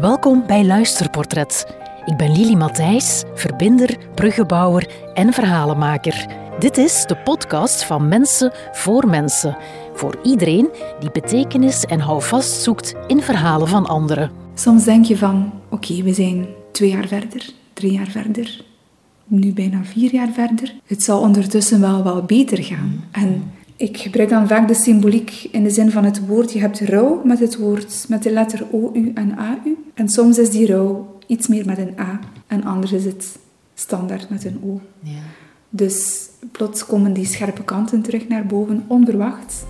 Welkom 0.00 0.46
bij 0.46 0.64
Luisterportret. 0.64 1.66
Ik 2.04 2.16
ben 2.16 2.32
Lili 2.32 2.56
Matthijs, 2.56 3.24
verbinder, 3.34 3.96
bruggenbouwer 4.14 4.90
en 5.14 5.32
verhalenmaker. 5.32 6.26
Dit 6.58 6.76
is 6.76 7.04
de 7.06 7.16
podcast 7.16 7.84
van 7.84 8.08
Mensen 8.08 8.52
voor 8.72 9.06
Mensen. 9.06 9.56
Voor 9.94 10.18
iedereen 10.22 10.68
die 11.00 11.10
betekenis 11.10 11.84
en 11.84 12.00
houvast 12.00 12.62
zoekt 12.62 12.94
in 13.06 13.20
verhalen 13.20 13.68
van 13.68 13.86
anderen. 13.86 14.30
Soms 14.54 14.84
denk 14.84 15.04
je 15.04 15.16
van, 15.16 15.52
oké, 15.70 16.02
we 16.02 16.12
zijn 16.12 16.46
twee 16.72 16.90
jaar 16.90 17.06
verder, 17.06 17.50
drie 17.72 17.92
jaar 17.92 18.10
verder, 18.10 18.64
nu 19.26 19.52
bijna 19.52 19.84
vier 19.84 20.12
jaar 20.12 20.32
verder. 20.32 20.74
Het 20.86 21.02
zal 21.02 21.20
ondertussen 21.20 21.80
wel 21.80 22.04
wel 22.04 22.22
beter 22.22 22.62
gaan. 22.62 23.04
En 23.10 23.52
ik 23.80 23.96
gebruik 23.96 24.28
dan 24.28 24.48
vaak 24.48 24.68
de 24.68 24.74
symboliek 24.74 25.48
in 25.50 25.62
de 25.62 25.70
zin 25.70 25.90
van 25.90 26.04
het 26.04 26.26
woord. 26.26 26.52
Je 26.52 26.60
hebt 26.60 26.80
rouw 26.80 27.20
met 27.24 27.38
het 27.38 27.56
woord, 27.56 28.04
met 28.08 28.22
de 28.22 28.30
letter 28.30 28.66
O-U 28.70 29.10
en 29.14 29.38
A-U. 29.38 29.76
En 29.94 30.08
soms 30.08 30.38
is 30.38 30.50
die 30.50 30.66
rouw 30.66 31.18
iets 31.26 31.48
meer 31.48 31.66
met 31.66 31.78
een 31.78 31.94
A. 31.98 32.20
En 32.46 32.64
anders 32.64 32.92
is 32.92 33.04
het 33.04 33.38
standaard 33.74 34.30
met 34.30 34.44
een 34.44 34.60
O. 34.64 34.80
Ja. 35.02 35.10
Dus 35.70 36.28
plots 36.52 36.86
komen 36.86 37.12
die 37.12 37.24
scherpe 37.24 37.64
kanten 37.64 38.02
terug 38.02 38.28
naar 38.28 38.46
boven, 38.46 38.84
onverwacht. 38.86 39.64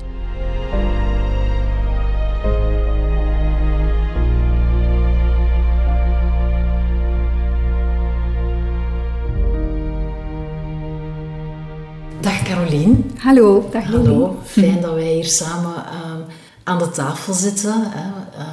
Hallo, 12.70 13.69
dag 13.70 13.84
Hallo, 13.84 14.38
fijn 14.45 14.80
dat 14.80 14.95
wij 14.95 15.12
hier 15.12 15.24
samen 15.24 15.74
um, 15.74 16.24
aan 16.65 16.78
de 16.78 16.91
tafel 16.91 17.33
zitten. 17.33 17.74
Hè. 17.77 18.09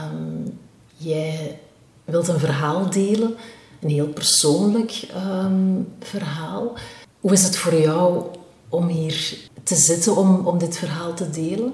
Um, 0.10 0.58
jij 0.96 1.60
wilt 2.06 2.28
een 2.28 2.40
verhaal 2.40 2.90
delen, 2.90 3.36
een 3.80 3.90
heel 3.90 4.08
persoonlijk 4.08 5.08
um, 5.44 5.88
verhaal. 6.00 6.74
Hoe 7.20 7.32
is 7.32 7.44
het 7.44 7.58
voor 7.58 7.76
jou 7.76 8.24
om 8.70 8.88
hier 8.88 9.38
te 9.64 9.76
zitten, 9.76 10.16
om, 10.16 10.46
om 10.46 10.58
dit 10.58 10.78
verhaal 10.78 11.14
te 11.14 11.30
delen? 11.30 11.74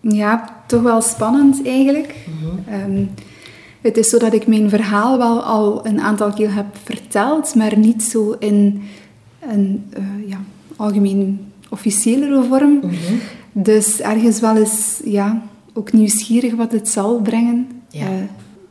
Ja, 0.00 0.62
toch 0.66 0.82
wel 0.82 1.00
spannend 1.00 1.66
eigenlijk. 1.66 2.14
Mm 2.40 3.08
het 3.80 3.96
is 3.96 4.08
zo 4.08 4.18
dat 4.18 4.32
ik 4.32 4.46
mijn 4.46 4.68
verhaal 4.68 5.18
wel 5.18 5.42
al 5.42 5.86
een 5.86 6.00
aantal 6.00 6.32
keer 6.32 6.54
heb 6.54 6.66
verteld, 6.84 7.54
maar 7.54 7.78
niet 7.78 8.02
zo 8.02 8.36
in 8.38 8.82
een 9.50 9.92
uh, 9.98 10.28
ja, 10.28 10.40
algemeen 10.76 11.52
officiëlere 11.74 12.42
vorm. 12.48 12.74
Mhm. 12.76 13.14
Dus 13.52 14.00
ergens 14.00 14.40
wel 14.40 14.56
eens 14.56 15.00
ja, 15.04 15.42
ook 15.72 15.92
nieuwsgierig 15.92 16.54
wat 16.54 16.72
het 16.72 16.88
zal 16.88 17.20
brengen. 17.20 17.68
Ja. 17.88 18.10
Uh, 18.10 18.14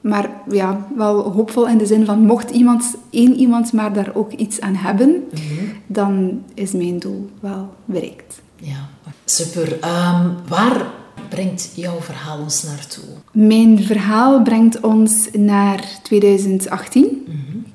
maar 0.02 0.30
ja, 0.52 0.88
wel 0.96 1.32
hoopvol 1.32 1.68
in 1.68 1.78
de 1.78 1.86
zin 1.86 2.06
van 2.06 2.26
mocht 2.26 2.50
iemand, 2.50 2.96
één 3.10 3.36
iemand 3.36 3.74
maar 3.74 3.94
daar 3.94 4.12
ook 4.14 4.32
iets 4.32 4.60
aan 4.62 4.76
hebben, 4.76 5.24
mhm. 5.32 5.66
dan 5.88 6.42
is 6.54 6.72
mijn 6.72 7.00
doel 7.00 7.30
wel 7.40 7.70
bereikt. 7.86 8.42
Ja, 8.56 8.90
super. 9.26 9.74
Um, 9.74 10.36
waar 10.48 10.92
brengt 11.30 11.72
jouw 11.76 12.00
verhaal 12.02 12.40
ons 12.40 12.64
naartoe? 12.64 13.04
Mijn 13.32 13.84
verhaal 13.84 14.42
brengt 14.42 14.82
ons 14.82 15.28
naar 15.34 16.00
2018. 16.04 17.26
Mm 17.28 17.66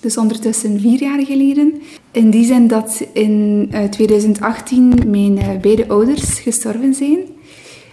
Dus 0.00 0.16
ondertussen 0.16 0.80
vier 0.80 1.00
jaar 1.00 1.24
geleden. 1.24 1.82
In 2.14 2.30
die 2.30 2.44
zin 2.44 2.66
dat 2.66 3.06
in 3.12 3.68
2018 3.90 4.98
eh, 4.98 5.04
mijn 5.04 5.38
uh, 5.38 5.60
beide 5.60 5.88
ouders 5.88 6.38
gestorven 6.40 6.94
zijn. 6.94 7.18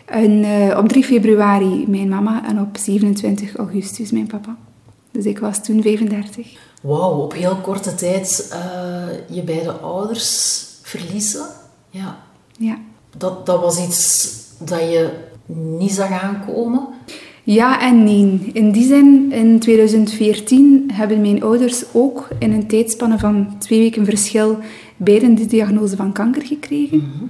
En, 0.05 0.31
uh, 0.31 0.77
op 0.77 0.87
3 0.87 1.03
februari 1.03 1.85
mijn 1.87 2.09
mama 2.09 2.47
en 2.47 2.59
op 2.59 2.77
27 2.77 3.55
augustus 3.55 4.11
mijn 4.11 4.27
papa. 4.27 4.57
Dus 5.11 5.25
ik 5.25 5.39
was 5.39 5.63
toen 5.63 5.81
35. 5.81 6.47
Wauw, 6.81 7.21
op 7.21 7.33
heel 7.33 7.55
korte 7.55 7.95
tijd 7.95 8.55
je 9.29 9.43
beide 9.43 9.71
ouders 9.71 10.65
verliezen. 10.81 11.45
Ja. 11.89 12.17
ja. 12.57 12.77
Dat, 13.17 13.45
dat 13.45 13.59
was 13.59 13.87
iets 13.87 14.37
dat 14.57 14.79
je 14.79 15.09
niet 15.45 15.91
zag 15.91 16.11
aankomen? 16.11 16.87
Ja 17.43 17.81
en 17.81 18.03
nee. 18.03 18.39
In 18.53 18.71
die 18.71 18.85
zin, 18.85 19.31
in 19.31 19.59
2014 19.59 20.89
hebben 20.93 21.21
mijn 21.21 21.43
ouders 21.43 21.83
ook 21.93 22.27
in 22.39 22.51
een 22.51 22.67
tijdspanne 22.67 23.19
van 23.19 23.55
twee 23.59 23.79
weken 23.79 24.05
verschil 24.05 24.57
beiden 24.97 25.35
de 25.35 25.45
diagnose 25.45 25.95
van 25.95 26.11
kanker 26.11 26.45
gekregen. 26.45 26.97
Mhm. 26.97 27.25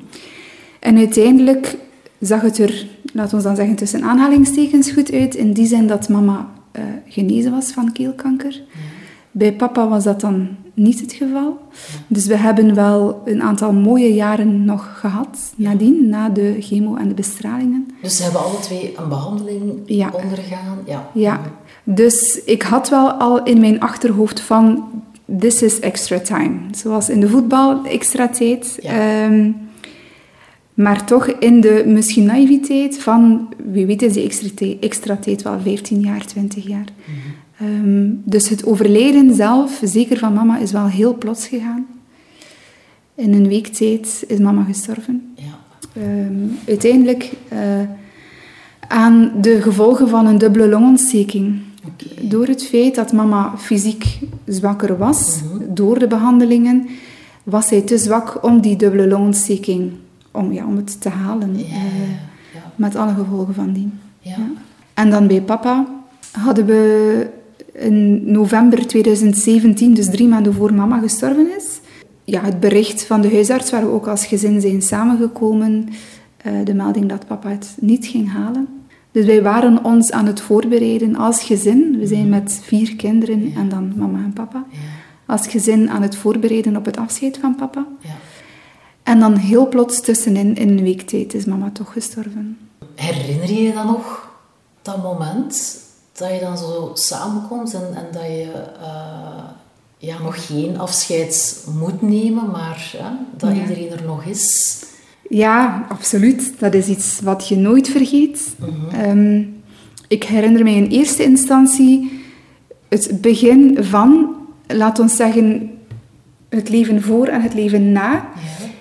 En 0.79 0.97
uiteindelijk 0.97 1.77
zag 2.19 2.41
het 2.41 2.57
er, 2.57 2.88
laten 3.13 3.38
we 3.38 3.44
dan 3.44 3.55
zeggen, 3.55 3.75
tussen 3.75 4.03
aanhalingstekens 4.03 4.91
goed 4.91 5.11
uit. 5.11 5.35
In 5.35 5.53
die 5.53 5.66
zin 5.66 5.88
dat 5.88 6.09
mama 6.09 6.50
uh, 6.75 6.83
genezen 7.07 7.51
was 7.51 7.71
van 7.71 7.91
keelkanker. 7.91 8.61
Bij 9.31 9.53
papa 9.53 9.88
was 9.88 10.03
dat 10.03 10.21
dan 10.21 10.47
niet 10.81 11.02
het 11.02 11.14
geval. 11.14 11.58
Dus 12.08 12.25
we 12.25 12.38
hebben 12.38 12.75
wel 12.75 13.22
een 13.25 13.42
aantal 13.42 13.74
mooie 13.74 14.14
jaren 14.14 14.66
nog 14.66 15.00
gehad 15.00 15.53
nadien, 15.56 16.09
na 16.09 16.30
de 16.30 16.56
chemo 16.59 16.96
en 16.96 17.08
de 17.08 17.14
bestralingen. 17.14 17.88
Dus 18.02 18.16
ze 18.16 18.24
hebben 18.24 18.44
alle 18.44 18.59
twee 18.59 18.94
een 18.97 19.09
behandeling 19.09 19.62
ondergaan? 20.14 20.78
Ja. 20.86 21.09
ja. 21.14 21.42
Dus 21.84 22.44
ik 22.44 22.62
had 22.62 22.90
wel 22.90 23.12
al 23.12 23.44
in 23.44 23.59
mijn 23.59 23.80
achterhoofd 23.80 24.40
van, 24.40 24.84
this 25.40 25.62
is 25.62 25.80
extra 25.80 26.19
time. 26.19 26.59
Zoals 26.72 27.09
in 27.09 27.19
de 27.19 27.30
voetbal, 27.30 27.86
extra 27.86 28.28
tijd. 28.28 28.80
Ehm, 28.81 29.52
maar 30.74 31.06
toch 31.06 31.28
in 31.28 31.62
de 31.62 31.84
misschien 31.86 32.25
naïviteit 32.25 33.00
van, 33.00 33.53
wie 33.72 33.86
weet 33.86 34.02
is 34.02 34.13
die 34.13 34.24
extra, 34.24 34.66
extra 34.80 35.16
tijd 35.16 35.42
wel 35.42 35.59
15 35.59 36.00
jaar, 36.00 36.25
20 36.25 36.68
jaar. 36.68 36.88
Mhm. 37.06 37.18
Ehm, 37.61 38.09
dus 38.23 38.49
het 38.49 38.66
overlijden 38.66 39.35
zelf, 39.35 39.81
zeker 39.83 40.17
van 40.17 40.33
mama, 40.33 40.57
is 40.57 40.72
wel 40.72 40.88
heel 40.88 41.16
plots 41.17 41.47
gegaan. 41.47 41.85
In 43.16 43.33
een 43.33 43.47
week 43.47 43.67
tijd 43.67 44.23
is 44.27 44.38
mama 44.38 44.63
gestorven. 44.63 45.33
Ja. 45.35 45.59
Ehm, 46.01 46.33
uiteindelijk 46.67 47.31
uh, 47.53 47.59
aan 48.88 49.31
de 49.41 49.61
gevolgen 49.61 50.09
van 50.09 50.25
een 50.25 50.38
dubbele 50.38 50.67
longontsteking. 50.67 51.59
Door 52.21 52.47
het 52.47 52.63
feit 52.63 52.95
dat 52.95 53.13
mama 53.13 53.53
fysiek 53.57 54.19
zwakker 54.45 54.97
was, 54.97 55.39
mhm. 55.41 55.73
door 55.73 56.00
de 56.00 56.07
behandelingen, 56.07 56.88
was 57.44 57.67
zij 57.67 57.81
te 57.81 57.97
zwak 57.97 58.44
om 58.44 58.61
die 58.61 58.75
dubbele 58.75 59.07
longontsteking, 59.07 59.91
om, 60.31 60.51
ja, 60.51 60.66
om 60.66 60.75
het 60.75 61.01
te 61.01 61.09
halen. 61.09 61.57
Ja, 61.57 61.63
uh, 61.63 62.59
met 62.75 62.95
alle 62.95 63.13
gevolgen 63.13 63.53
van 63.53 63.73
die. 63.73 63.89
En 64.94 65.09
dan 65.09 65.27
bij 65.27 65.41
papa 65.41 65.88
hadden 66.31 66.66
we 66.66 67.39
in 67.73 68.31
november 68.31 68.87
2017, 68.87 69.93
dus 69.93 70.09
drie 70.09 70.27
maanden 70.27 70.53
voor 70.53 70.73
mama 70.73 70.99
gestorven 70.99 71.55
is, 71.57 71.79
ja, 72.23 72.41
het 72.41 72.59
bericht 72.59 73.05
van 73.05 73.21
de 73.21 73.31
huisarts 73.31 73.71
waar 73.71 73.85
we 73.85 73.91
ook 73.91 74.07
als 74.07 74.25
gezin 74.25 74.61
zijn 74.61 74.81
samengekomen, 74.81 75.89
uh, 76.45 76.65
de 76.65 76.73
melding 76.73 77.09
dat 77.09 77.27
papa 77.27 77.49
het 77.49 77.75
niet 77.79 78.05
ging 78.05 78.31
halen. 78.31 78.67
Dus 79.11 79.25
wij 79.25 79.41
waren 79.41 79.83
ons 79.83 80.11
aan 80.11 80.25
het 80.25 80.41
voorbereiden 80.41 81.15
als 81.15 81.43
gezin. 81.43 81.97
We 81.99 82.07
zijn 82.07 82.29
met 82.29 82.59
vier 82.63 82.95
kinderen 82.95 83.53
en 83.55 83.69
dan 83.69 83.93
mama 83.95 84.17
en 84.17 84.33
papa. 84.33 84.65
Als 85.25 85.47
gezin 85.47 85.89
aan 85.89 86.01
het 86.01 86.15
voorbereiden 86.15 86.75
op 86.75 86.85
het 86.85 86.97
afscheid 86.97 87.38
van 87.38 87.55
papa. 87.55 87.88
Ja. 87.99 88.15
En 89.03 89.19
dan 89.19 89.35
heel 89.35 89.67
plots 89.67 90.01
tussenin, 90.01 90.55
in 90.55 90.69
een 90.69 90.83
week 90.83 91.01
tijd, 91.01 91.33
is 91.33 91.45
mama 91.45 91.69
toch 91.69 91.93
gestorven. 91.93 92.57
Herinner 92.95 93.51
je 93.51 93.63
je 93.63 93.73
dan 93.73 93.85
nog 93.85 94.29
dat 94.81 95.03
moment? 95.03 95.79
Dat 96.21 96.33
je 96.33 96.39
dan 96.39 96.57
zo 96.57 96.91
samenkomt 96.93 97.73
en, 97.73 97.95
en 97.95 98.05
dat 98.11 98.21
je 98.21 98.51
uh, 98.81 99.43
ja, 99.97 100.21
nog 100.21 100.45
geen 100.45 100.79
afscheid 100.79 101.65
moet 101.79 102.01
nemen, 102.01 102.51
maar 102.51 102.95
dat 103.37 103.53
iedereen 103.53 103.91
er 103.91 104.03
nog 104.05 104.23
is. 104.23 104.77
Ja, 105.29 105.85
absoluut. 105.89 106.53
Dat 106.59 106.73
is 106.73 106.87
iets 106.87 107.19
wat 107.23 107.47
je 107.47 107.55
nooit 107.55 107.89
vergeet. 107.89 108.55
Mhm. 108.59 108.95
Ehm, 108.95 109.43
ik 110.07 110.23
herinner 110.23 110.63
mij 110.63 110.75
in 110.75 110.87
eerste 110.87 111.23
instantie 111.23 112.24
het 112.89 113.21
begin 113.21 113.83
van, 113.83 114.35
laat 114.67 115.00
ons 115.00 115.15
zeggen, 115.15 115.71
het 116.50 116.69
leven 116.69 117.01
voor 117.01 117.27
en 117.27 117.41
het 117.41 117.53
leven 117.53 117.91
na. 117.91 118.29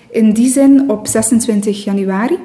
In 0.09 0.33
die 0.33 0.51
zin 0.51 0.89
op 0.89 1.07
26 1.07 1.83
januari. 1.83 2.37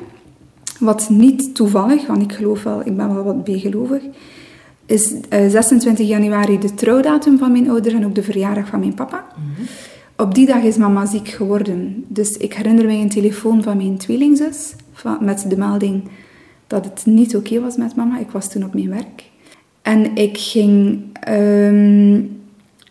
Wat 0.78 1.08
niet 1.10 1.54
toevallig, 1.54 2.06
want 2.06 2.22
ik 2.22 2.32
geloof 2.32 2.62
wel, 2.62 2.80
ik 2.84 2.96
ben 2.96 3.14
wel 3.14 3.24
wat 3.24 3.44
bijgelovig, 3.44 4.02
is 4.86 5.12
26 5.30 5.98
eh, 5.98 6.08
januari 6.08 6.58
de 6.58 6.74
trouwdatum 6.74 7.38
van 7.38 7.52
mijn 7.52 7.70
ouders 7.70 7.94
en 7.94 8.04
ook 8.04 8.14
de 8.14 8.22
verjaardag 8.22 8.68
van 8.68 8.80
mijn 8.80 8.94
papa. 8.94 9.26
Mhm. 9.36 9.66
Op 10.16 10.34
die 10.34 10.46
dag 10.46 10.62
is 10.62 10.76
mama 10.76 11.06
ziek 11.06 11.28
geworden. 11.28 12.04
Dus 12.08 12.36
ik 12.36 12.54
herinner 12.54 12.84
mij 12.84 13.00
een 13.00 13.08
telefoon 13.08 13.62
van 13.62 13.76
mijn 13.76 13.96
tweelingzus 13.96 14.74
van, 14.92 15.18
met 15.20 15.44
de 15.48 15.56
melding 15.56 16.02
dat 16.66 16.84
het 16.84 17.06
niet 17.06 17.36
oké 17.36 17.60
was 17.60 17.76
met 17.76 17.96
mama. 17.96 18.18
Ik 18.18 18.30
was 18.30 18.48
toen 18.48 18.64
op 18.64 18.74
mijn 18.74 18.88
werk. 18.88 19.24
En 19.82 20.16
ik 20.16 20.38
ging 20.38 21.02
ehm, 21.12 22.22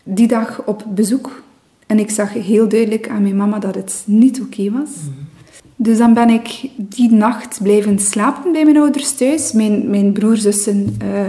die 0.02 0.28
dag 0.28 0.62
op 0.66 0.84
bezoek 0.94 1.42
en 1.86 1.98
ik 1.98 2.10
zag 2.10 2.32
heel 2.32 2.68
duidelijk 2.68 3.08
aan 3.08 3.22
mijn 3.22 3.36
mama 3.36 3.58
dat 3.58 3.74
het 3.74 4.02
niet 4.06 4.40
oké 4.40 4.70
was. 4.70 4.90
Mhm. 4.90 5.24
Dus 5.76 5.98
dan 5.98 6.14
ben 6.14 6.30
ik 6.30 6.68
die 6.76 7.12
nacht 7.12 7.58
blijven 7.62 7.98
slapen 7.98 8.52
bij 8.52 8.64
mijn 8.64 8.76
ouders 8.76 9.12
thuis. 9.12 9.52
Mijn, 9.52 9.90
mijn 9.90 10.12
broer, 10.12 10.36
zussen... 10.36 10.96
Uh, 11.02 11.28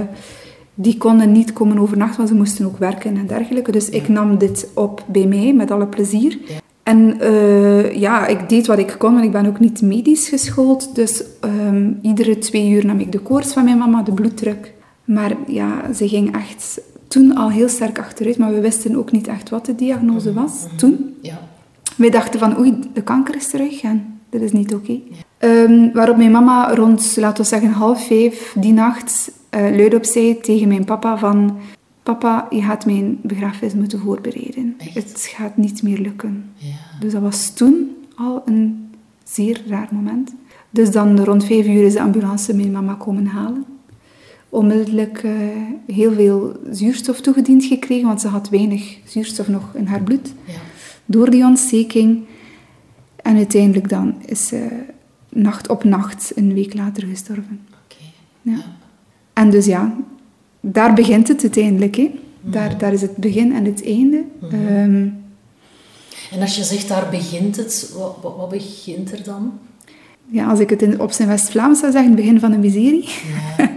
die 0.80 0.98
konden 0.98 1.32
niet 1.32 1.54
komen 1.54 1.80
overnachten, 1.80 2.18
want 2.18 2.30
ze 2.30 2.36
moesten 2.36 2.66
ook 2.66 2.78
werken 2.78 3.18
en 3.18 3.28
dergelijke. 3.28 3.72
Dus 3.72 3.90
ik 3.90 4.08
nam 4.08 4.38
dit 4.38 4.70
op 4.74 5.04
bij 5.08 5.26
mij 5.26 5.54
met 5.54 5.72
alle 5.72 5.88
plezier. 5.88 6.38
En 6.84 7.18
uh, 7.22 7.94
ja, 7.94 8.28
ik 8.28 8.50
deed 8.50 8.68
wat 8.68 8.78
ik 8.78 8.96
kon, 8.98 9.14
want 9.14 9.26
ik 9.26 9.32
ben 9.32 9.46
ook 9.46 9.60
niet 9.60 9.82
medisch 9.82 10.30
geschoold. 10.30 10.96
Dus 10.96 11.24
um, 11.68 12.00
iedere 12.02 12.38
twee 12.38 12.70
uur 12.70 12.86
nam 12.86 13.00
ik 13.00 13.12
de 13.12 13.20
koorts 13.20 13.54
van 13.54 13.64
mijn 13.64 13.78
mama, 13.78 14.04
de 14.04 14.12
bloeddruk. 14.12 14.74
Maar 15.04 15.36
ja, 15.48 15.94
ze 15.94 16.08
ging 16.08 16.36
echt 16.36 16.82
toen 17.08 17.36
al 17.36 17.50
heel 17.50 17.70
sterk 17.70 18.00
achteruit, 18.00 18.38
maar 18.38 18.54
we 18.54 18.60
wisten 18.60 18.96
ook 18.96 19.12
niet 19.12 19.28
echt 19.28 19.50
wat 19.50 19.66
de 19.66 19.76
diagnose 19.76 20.34
was 20.34 20.52
mm 20.62 20.70
-hmm. 20.70 20.78
toen. 20.78 21.16
Ja. 21.22 21.40
Wij 21.96 22.10
dachten 22.10 22.40
van, 22.40 22.60
oei, 22.60 22.80
de 22.94 23.02
kanker 23.02 23.36
is 23.36 23.48
terug 23.48 23.82
en 23.82 24.20
dat 24.30 24.42
is 24.42 24.52
niet 24.52 24.74
oké. 24.74 24.92
Okay. 25.40 25.64
Um, 25.64 25.92
waarop 25.94 26.18
mijn 26.18 26.32
mama 26.32 26.74
rond, 26.76 27.16
laten 27.16 27.44
we 27.44 27.50
zeggen, 27.50 27.70
half 27.70 28.08
vijf 28.08 28.56
die 28.60 28.74
nacht 28.74 29.32
uh, 29.58 29.76
luidop 29.76 30.06
zei 30.06 30.40
tegen 30.40 30.68
mijn 30.68 30.86
papa 30.86 31.18
van... 31.18 31.58
Papa, 32.04 32.48
je 32.50 32.62
gaat 32.62 32.86
mijn 32.86 33.20
begrafenis 33.22 33.74
moeten 33.74 34.00
voorbereiden. 34.00 34.76
Echt? 34.78 34.94
Het 34.94 35.32
gaat 35.36 35.58
niet 35.58 35.84
meer 35.84 36.00
lukken. 36.00 36.52
Ja. 36.56 37.00
Dus 37.00 37.12
dat 37.12 37.22
was 37.22 37.50
toen 37.54 37.96
al 38.16 38.42
een 38.46 38.90
zeer 39.24 39.62
raar 39.68 39.88
moment. 39.92 40.34
Dus 40.70 40.92
dan 40.92 41.20
rond 41.20 41.46
vijf 41.46 41.68
uur 41.68 41.84
is 41.84 41.94
de 41.94 42.02
ambulance 42.02 42.56
mijn 42.56 42.72
mama 42.72 42.94
komen 42.94 43.26
halen. 43.26 43.66
Onmiddellijk 44.50 45.24
uh, 45.24 45.32
heel 45.88 46.14
veel 46.14 46.60
zuurstof 46.72 47.22
toegediend 47.22 47.66
gekregen, 47.66 48.08
want 48.08 48.22
ze 48.22 48.28
had 48.28 48.50
weinig 48.50 48.98
zuurstof 49.06 49.48
nog 49.48 49.76
in 49.76 49.86
haar 49.86 50.04
bloed. 50.04 50.34
Ja. 50.46 50.54
Door 51.06 51.30
die 51.30 51.44
ontsteking. 51.44 52.26
En 53.16 53.36
uiteindelijk 53.36 53.90
dan 53.90 54.16
is 54.26 54.48
ze 54.48 54.84
nacht 55.30 55.70
op 55.70 55.84
nacht 55.84 56.32
een 56.36 56.54
week 56.54 56.74
later 56.74 57.08
gestorven. 57.08 57.60
Okay. 57.86 58.12
Ja. 58.42 58.77
En 59.38 59.50
dus 59.50 59.66
ja, 59.66 59.96
daar 60.60 60.94
begint 60.94 61.28
het 61.28 61.42
uiteindelijk. 61.42 61.96
Hè. 61.96 62.12
Daar, 62.42 62.70
mhm. 62.70 62.78
daar 62.78 62.94
is 62.94 63.02
het 63.02 63.16
begin 63.16 63.54
en 63.54 63.66
het 63.66 63.86
einde. 63.86 64.24
Mm 64.42 64.68
um, 64.68 65.26
en 66.32 66.42
als 66.42 66.56
je 66.56 66.64
zegt 66.64 66.88
daar 66.88 67.10
begint 67.10 67.56
het, 67.56 67.94
wat, 67.98 68.18
wat, 68.22 68.36
wat 68.38 68.50
begint 68.50 69.12
er 69.12 69.24
dan? 69.24 69.54
Ja, 70.26 70.48
als 70.50 70.60
ik 70.60 70.70
het 70.70 70.82
in, 70.82 71.00
op 71.00 71.12
zijn 71.12 71.28
West-Vlaams 71.28 71.80
zou 71.80 71.92
zeggen, 71.92 72.12
het 72.12 72.20
begin 72.20 72.40
van 72.40 72.52
een 72.52 72.60
miserie. 72.60 73.10
Ja. 73.58 73.70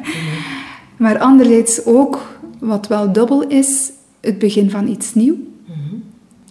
maar 0.96 1.18
anderzijds 1.18 1.84
ook, 1.84 2.40
wat 2.58 2.86
wel 2.86 3.12
dubbel 3.12 3.46
is, 3.48 3.90
het 4.20 4.38
begin 4.38 4.70
van 4.70 4.88
iets 4.88 5.14
nieuw. 5.14 5.36
Mhm. 5.64 5.96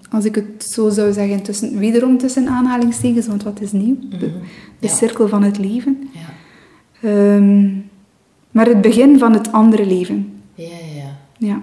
Als 0.10 0.26
ik 0.26 0.36
het 0.36 0.66
zo 0.70 0.90
zou 0.90 1.14
zeggen, 1.14 1.42
tussen, 1.42 1.78
wederom 1.78 2.18
tussen 2.18 2.48
aanhalingstekens, 2.48 3.28
want 3.28 3.44
wat 3.44 3.62
is 3.62 3.72
nieuw? 3.72 3.98
De, 4.20 4.32
mhm. 4.80 4.96
cirkel 4.96 5.28
van 5.28 5.44
het 5.44 5.58
leven. 5.58 6.10
Ja. 6.12 7.36
Um, 7.36 7.89
maar 8.52 8.66
het 8.66 8.82
begin 8.82 9.20
van 9.20 9.34
het 9.34 9.52
andere 9.52 9.86
leven. 9.86 10.42
Ja, 10.54 10.78
ja. 10.96 11.18
ja. 11.38 11.62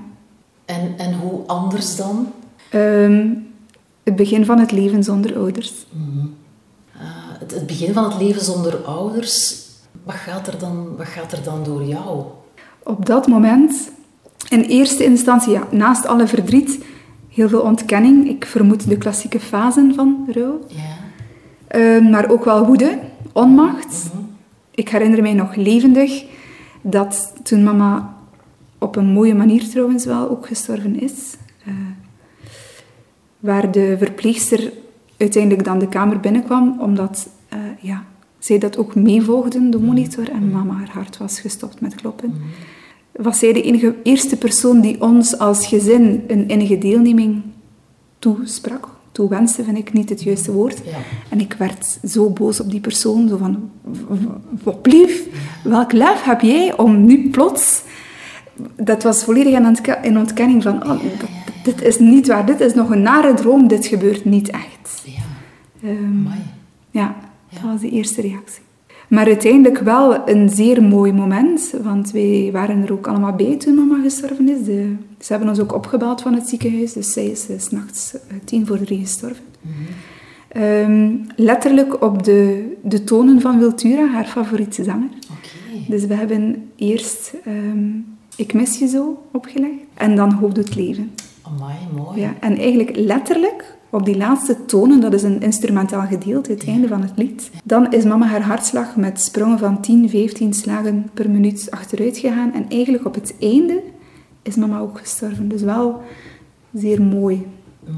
En, 0.64 0.94
en 0.96 1.14
hoe 1.14 1.46
anders 1.46 1.96
dan? 1.96 2.32
Um, 2.74 3.46
het 4.02 4.16
begin 4.16 4.44
van 4.44 4.58
het 4.58 4.72
leven 4.72 5.04
zonder 5.04 5.36
ouders. 5.36 5.72
Mm 5.90 6.10
-hmm. 6.12 6.34
uh, 6.94 7.02
het, 7.38 7.50
het, 7.54 7.66
begin 7.66 7.92
van 7.92 8.04
het 8.04 8.20
leven 8.20 8.44
zonder 8.44 8.76
ouders, 8.76 9.64
wat 10.04 10.14
gaat, 10.14 10.46
er 10.46 10.58
dan, 10.58 10.96
wat 10.96 11.06
gaat 11.06 11.32
er 11.32 11.42
dan 11.42 11.64
door 11.64 11.84
jou? 11.84 12.24
Op 12.82 13.06
dat 13.06 13.26
moment, 13.26 13.90
in 14.48 14.60
eerste 14.60 15.04
instantie, 15.04 15.52
ja, 15.52 15.66
naast 15.70 16.06
alle 16.06 16.26
verdriet, 16.26 16.84
heel 17.28 17.48
veel 17.48 17.60
ontkenning. 17.60 18.28
Ik 18.28 18.46
vermoed 18.46 18.88
de 18.88 18.98
klassieke 18.98 19.40
fasen 19.40 19.94
van 19.94 20.28
rouw. 20.32 20.60
Ja. 20.68 20.94
Uh, 21.78 22.10
maar 22.10 22.30
ook 22.30 22.44
wel 22.44 22.66
woede, 22.66 22.98
onmacht. 23.32 24.04
Mm 24.04 24.10
-hmm. 24.10 24.36
Ik 24.70 24.88
herinner 24.88 25.22
mij 25.22 25.34
nog 25.34 25.54
levendig 25.54 26.24
dat 26.90 27.32
toen 27.42 27.62
mama 27.62 28.16
op 28.78 28.96
een 28.96 29.06
mooie 29.06 29.34
manier 29.34 29.68
trouwens 29.68 30.04
wel 30.04 30.30
ook 30.30 30.46
gestorven 30.46 31.00
is, 31.00 31.36
uh, 31.68 31.74
waar 33.38 33.72
de 33.72 33.96
verpleegster 33.98 34.72
uiteindelijk 35.16 35.64
dan 35.64 35.78
de 35.78 35.88
kamer 35.88 36.20
binnenkwam, 36.20 36.80
omdat 36.80 37.28
uh, 37.54 37.58
ja, 37.80 38.04
zij 38.38 38.58
dat 38.58 38.76
ook 38.76 38.94
meevolgden, 38.94 39.70
de 39.70 39.78
monitor, 39.78 40.30
en 40.30 40.50
mama 40.50 40.74
haar 40.74 40.90
hart 40.92 41.16
was 41.16 41.40
gestopt 41.40 41.80
met 41.80 41.94
kloppen. 41.94 42.34
Was 43.12 43.38
zij 43.38 43.52
de 43.52 43.62
enige, 43.62 43.94
eerste 44.02 44.36
persoon 44.36 44.80
die 44.80 45.00
ons 45.00 45.38
als 45.38 45.66
gezin 45.66 46.24
een 46.26 46.48
innige 46.48 46.78
deelneming 46.78 47.42
toesprak 48.18 48.95
toewensen 49.16 49.64
vind 49.64 49.78
ik 49.78 49.92
niet 49.92 50.08
het 50.08 50.22
juiste 50.22 50.52
woord. 50.52 50.80
Ja. 50.84 50.98
En 51.28 51.40
ik 51.40 51.54
werd 51.58 51.98
zo 52.08 52.30
boos 52.30 52.60
op 52.60 52.70
die 52.70 52.80
persoon, 52.80 53.28
zo 53.28 53.36
van, 53.36 53.70
wat 54.62 54.78
lief, 54.82 55.26
welk 55.64 55.92
lef 55.92 56.22
heb 56.22 56.40
jij 56.40 56.76
om 56.76 57.04
nu 57.04 57.30
plots... 57.30 57.82
Dat 58.76 59.02
was 59.02 59.24
volledig 59.24 59.58
in 60.02 60.18
ontkenning 60.18 60.62
van, 60.62 60.90
oh, 60.90 61.00
dit 61.62 61.82
is 61.82 61.98
niet 61.98 62.26
waar, 62.26 62.46
dit 62.46 62.60
is 62.60 62.74
nog 62.74 62.90
een 62.90 63.02
nare 63.02 63.34
droom, 63.34 63.68
dit 63.68 63.86
gebeurt 63.86 64.24
niet 64.24 64.50
echt. 64.50 65.04
Ja, 65.04 65.88
um, 65.88 66.28
ja 66.90 67.16
dat 67.52 67.62
was 67.62 67.80
de 67.80 67.90
eerste 67.90 68.20
reactie. 68.20 68.62
Maar 69.08 69.26
uiteindelijk 69.26 69.78
wel 69.78 70.28
een 70.28 70.48
zeer 70.48 70.82
mooi 70.82 71.12
moment, 71.12 71.74
want 71.82 72.10
wij 72.10 72.48
waren 72.52 72.82
er 72.82 72.92
ook 72.92 73.06
allemaal 73.06 73.32
bij 73.32 73.56
toen 73.56 73.74
mama 73.74 74.02
gestorven 74.02 74.48
is. 74.48 74.64
De, 74.64 74.94
ze 75.20 75.32
hebben 75.32 75.48
ons 75.48 75.60
ook 75.60 75.74
opgebeld 75.74 76.20
van 76.20 76.34
het 76.34 76.48
ziekenhuis, 76.48 76.92
dus 76.92 77.12
zij 77.12 77.26
is 77.26 77.50
uh, 77.50 77.58
s'nachts 77.58 78.14
uh, 78.14 78.20
tien 78.44 78.66
voor 78.66 78.78
drie 78.78 78.98
gestorven. 79.00 79.44
Um, 80.56 81.26
letterlijk 81.36 82.02
op 82.02 82.22
de, 82.22 82.72
de 82.82 83.04
tonen 83.04 83.40
van 83.40 83.58
Wiltura, 83.58 84.06
haar 84.06 84.24
favoriete 84.24 84.84
zanger. 84.84 85.08
Okay. 85.22 85.86
Dus 85.88 86.06
we 86.06 86.14
hebben 86.14 86.70
eerst 86.76 87.34
um, 87.46 88.04
Ik 88.36 88.54
mis 88.54 88.78
je 88.78 88.86
zo 88.86 89.22
opgelegd 89.32 89.72
en 89.94 90.16
dan 90.16 90.32
Hoofd 90.32 90.56
het 90.56 90.74
leven. 90.74 91.10
Amai, 91.42 91.74
mooi. 91.96 92.20
Ja, 92.20 92.34
en 92.40 92.56
eigenlijk 92.56 92.96
letterlijk 92.96 93.75
op 93.90 94.04
die 94.04 94.16
laatste 94.16 94.64
tonen, 94.64 95.00
dat 95.00 95.12
is 95.12 95.22
een 95.22 95.40
instrumentaal 95.40 96.06
gedeelte, 96.06 96.50
het 96.50 96.66
einde 96.66 96.88
van 96.88 97.02
het 97.02 97.12
lied, 97.16 97.50
dan 97.64 97.92
is 97.92 98.04
mama 98.04 98.26
haar 98.26 98.42
hartslag 98.42 98.96
met 98.96 99.20
sprongen 99.20 99.58
van 99.58 99.80
10, 99.80 100.08
15 100.10 100.52
slagen 100.52 101.10
per 101.14 101.30
minuut 101.30 101.70
achteruit 101.70 102.18
gegaan. 102.18 102.54
En 102.54 102.66
eigenlijk 102.68 103.06
op 103.06 103.14
het 103.14 103.34
einde 103.40 103.82
is 104.42 104.56
mama 104.56 104.78
ook 104.78 104.98
gestorven. 104.98 105.48
Dus 105.48 105.62
wel 105.62 106.02
zeer 106.72 107.02
mooi. 107.02 107.46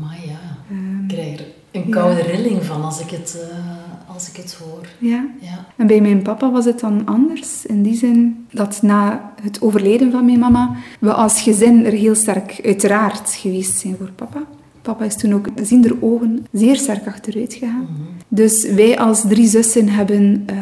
Maar 0.01 0.19
ja, 0.27 0.75
um, 0.77 1.03
ik 1.03 1.09
krijg 1.09 1.39
er 1.39 1.47
een 1.71 1.91
koude 1.91 2.23
rilling 2.23 2.65
van 2.65 2.85
als 2.85 3.01
ik 3.01 3.11
het, 3.11 3.47
uh, 3.51 4.15
als 4.15 4.29
ik 4.29 4.37
het 4.37 4.55
hoor. 4.55 4.87
Ja. 4.99 5.27
ja. 5.41 5.65
En 5.77 5.87
bij 5.87 6.01
mijn 6.01 6.23
papa 6.23 6.51
was 6.51 6.65
het 6.65 6.81
dan 6.81 7.07
anders. 7.07 7.67
In 7.67 7.83
die 7.83 7.97
zin 7.97 8.47
dat 8.51 8.83
na 8.83 9.33
het 9.43 9.63
overlijden 9.63 10.11
van 10.11 10.25
mijn 10.25 10.39
mama, 10.39 10.77
we 11.01 11.13
als 11.13 11.43
gezin 11.43 11.85
er 11.85 11.93
heel 11.93 12.15
sterk 12.15 12.61
uiteraard 12.65 13.31
geweest 13.31 13.79
zijn 13.79 13.97
voor 13.97 14.11
papa. 14.11 14.43
Papa 14.89 15.05
is 15.05 15.17
toen 15.17 15.35
ook 15.35 15.49
ziender 15.63 15.97
ogen 16.01 16.47
zeer 16.53 16.77
sterk 16.77 17.07
achteruit 17.07 17.55
gegaan. 17.55 17.87
Dus 18.29 18.71
wij 18.71 18.99
als 18.99 19.21
drie 19.29 19.47
zussen 19.47 19.89
hebben, 19.89 20.45
uh, 20.51 20.57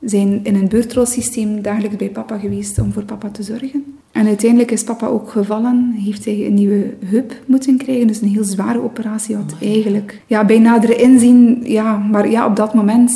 zijn 0.00 0.40
in 0.42 0.54
een 0.54 0.68
beurtrolsysteem 0.68 1.62
dagelijks 1.62 1.96
bij 1.96 2.10
papa 2.10 2.38
geweest 2.38 2.78
om 2.78 2.92
voor 2.92 3.04
papa 3.04 3.28
te 3.28 3.42
zorgen. 3.42 3.84
En 4.12 4.26
uiteindelijk 4.26 4.70
is 4.70 4.84
papa 4.84 5.06
ook 5.06 5.30
gevallen, 5.30 5.94
heeft 5.96 6.24
hij 6.24 6.46
een 6.46 6.54
nieuwe 6.54 6.94
heup 7.04 7.42
moeten 7.46 7.76
krijgen, 7.76 8.06
dus 8.06 8.20
een 8.20 8.28
heel 8.28 8.44
zware 8.44 8.82
operatie, 8.82 9.36
wat 9.36 9.54
eigenlijk 9.60 10.22
ja, 10.26 10.44
bij 10.44 10.58
nadere 10.58 10.96
inzien, 10.96 11.60
ja, 11.64 11.96
maar 11.96 12.30
ja, 12.30 12.46
op 12.46 12.56
dat 12.56 12.74
moment 12.74 13.12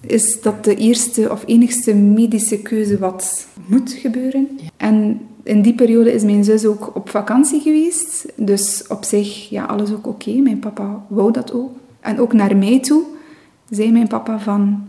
is 0.00 0.40
dat 0.40 0.64
de 0.64 0.74
eerste 0.74 1.30
of 1.30 1.42
enigste 1.46 1.94
medische 1.94 2.58
keuze 2.58 2.98
wat 2.98 3.46
moet 3.66 3.92
gebeuren. 3.92 4.48
En 4.76 5.20
in 5.46 5.62
die 5.62 5.74
periode 5.74 6.12
is 6.12 6.22
mijn 6.22 6.44
zus 6.44 6.64
ook 6.64 6.90
op 6.94 7.08
vakantie 7.08 7.60
geweest. 7.60 8.26
Dus 8.34 8.84
op 8.88 9.04
zich, 9.04 9.48
ja, 9.48 9.64
alles 9.64 9.92
ook 9.92 10.06
oké. 10.06 10.30
Mijn 10.30 10.58
papa 10.58 11.04
wou 11.08 11.32
dat 11.32 11.52
ook. 11.52 11.70
En 12.00 12.20
ook 12.20 12.32
naar 12.32 12.56
mij 12.56 12.80
toe 12.80 13.02
zei 13.70 13.92
mijn 13.92 14.08
papa 14.08 14.38
van... 14.38 14.84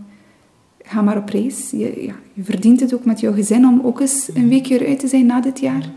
Ga 0.83 1.01
maar 1.01 1.17
op 1.17 1.29
reis. 1.29 1.71
Je, 1.71 2.03
ja, 2.05 2.13
je 2.33 2.43
verdient 2.43 2.79
het 2.79 2.93
ook 2.93 3.05
met 3.05 3.19
jouw 3.19 3.33
gezin 3.33 3.65
om 3.65 3.81
ook 3.83 3.99
eens 3.99 4.29
een 4.33 4.49
weekje 4.49 4.79
eruit 4.79 4.99
te 4.99 5.07
zijn 5.07 5.25
na 5.25 5.41
dit 5.41 5.59
jaar. 5.59 5.89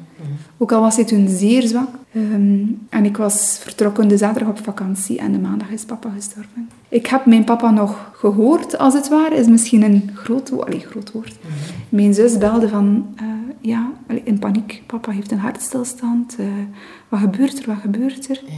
Ook 0.58 0.72
al 0.72 0.80
was 0.80 0.96
hij 0.96 1.04
toen 1.04 1.28
zeer 1.28 1.62
zwak. 1.62 1.88
Ehm, 2.12 2.62
en 2.88 3.04
ik 3.04 3.16
was 3.16 3.58
vertrokken 3.62 4.08
de 4.08 4.16
zaterdag 4.16 4.50
op 4.52 4.64
vakantie 4.64 5.18
en 5.18 5.32
de 5.32 5.38
maandag 5.38 5.70
is 5.70 5.84
papa 5.84 6.10
gestorven. 6.14 6.68
Ik 6.88 7.06
heb 7.06 7.26
mijn 7.26 7.44
papa 7.44 7.70
nog 7.70 8.10
gehoord, 8.14 8.78
als 8.78 8.94
het 8.94 9.08
ware. 9.08 9.34
Is 9.34 9.46
misschien 9.46 9.82
een 9.82 10.10
groot, 10.14 10.52
allee, 10.60 10.80
groot 10.80 11.12
woord. 11.12 11.38
Mijn 11.88 12.14
zus 12.14 12.38
belde 12.38 12.68
van... 12.68 13.06
Uh, 13.22 13.39
ja, 13.60 13.92
in 14.24 14.38
paniek. 14.38 14.82
Papa 14.86 15.10
heeft 15.10 15.30
een 15.30 15.38
hartstilstand. 15.38 16.36
Uh, 16.40 16.46
wat 17.08 17.20
gebeurt 17.20 17.58
er, 17.58 17.64
wat 17.66 17.80
gebeurt 17.80 18.28
er? 18.28 18.40
Ja. 18.46 18.52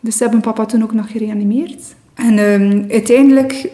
Dus 0.00 0.16
ze 0.16 0.22
hebben 0.22 0.40
papa 0.40 0.64
toen 0.64 0.82
ook 0.82 0.92
nog 0.92 1.10
gereanimeerd. 1.10 1.94
En 2.14 2.38
um, 2.38 2.86
uiteindelijk 2.90 3.70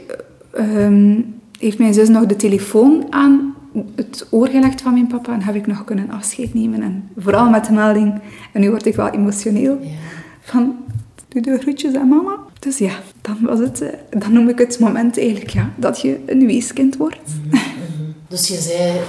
um, 0.58 1.34
heeft 1.58 1.78
mijn 1.78 1.94
zus 1.94 2.08
nog 2.08 2.26
de 2.26 2.36
telefoon 2.36 3.06
aan 3.10 3.54
het 3.94 4.26
oor 4.30 4.48
gelegd 4.48 4.82
van 4.82 4.92
mijn 4.92 5.06
papa 5.06 5.32
en 5.32 5.42
heb 5.42 5.54
ik 5.54 5.66
nog 5.66 5.84
kunnen 5.84 6.10
afscheid 6.10 6.54
nemen. 6.54 6.82
En 6.82 7.10
vooral 7.16 7.50
met 7.50 7.64
de 7.64 7.72
melding, 7.72 8.20
en 8.52 8.60
nu 8.60 8.70
word 8.70 8.86
ik 8.86 8.94
wel 8.94 9.08
emotioneel, 9.10 9.78
ja. 9.82 9.88
van 10.40 10.76
doe 11.28 11.42
de 11.42 11.58
groetjes 11.58 11.94
aan 11.94 12.08
mama. 12.08 12.38
Dus 12.58 12.78
ja, 12.78 12.92
dan 13.20 13.36
was 13.40 13.58
het, 13.58 13.82
uh, 13.82 13.88
dan 14.10 14.32
noem 14.32 14.48
ik 14.48 14.58
het 14.58 14.78
moment 14.78 15.18
eigenlijk 15.18 15.50
ja, 15.50 15.70
dat 15.76 16.00
je 16.00 16.20
een 16.26 16.46
weeskind 16.46 16.96
wordt. 16.96 17.18
Mm 17.26 17.50
-hmm. 17.50 18.14
Dus 18.28 18.48
je 18.48 18.56
zei, 18.56 19.00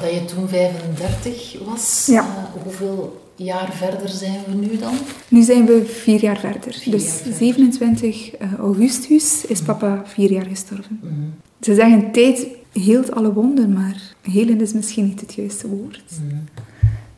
dat 0.00 0.12
je 0.12 0.24
toen 0.24 0.48
35 0.48 1.58
was. 1.64 2.06
Ja. 2.06 2.22
Uh, 2.22 2.62
hoeveel 2.62 3.20
jaar 3.36 3.72
verder 3.72 4.08
zijn 4.08 4.40
we 4.46 4.54
nu 4.54 4.78
dan? 4.78 4.94
Nu 5.28 5.42
zijn 5.42 5.66
we 5.66 5.84
vier 5.84 6.20
jaar 6.20 6.38
verder. 6.38 6.74
Vier 6.74 6.92
dus 6.92 7.04
jaar 7.04 7.12
verder. 7.12 7.34
27 7.34 8.40
uh, 8.40 8.54
augustus 8.58 9.46
is 9.46 9.62
papa 9.62 10.02
vier 10.06 10.32
jaar 10.32 10.46
gestorven. 10.46 11.00
Mm. 11.02 11.34
Ze 11.60 11.74
zeggen 11.74 12.12
tijd 12.12 12.46
heelt 12.72 13.12
alle 13.12 13.32
wonden, 13.32 13.72
maar 13.72 14.14
helen 14.20 14.60
is 14.60 14.72
misschien 14.72 15.04
niet 15.04 15.20
het 15.20 15.34
juiste 15.34 15.68
woord. 15.68 16.02
Mm. 16.22 16.44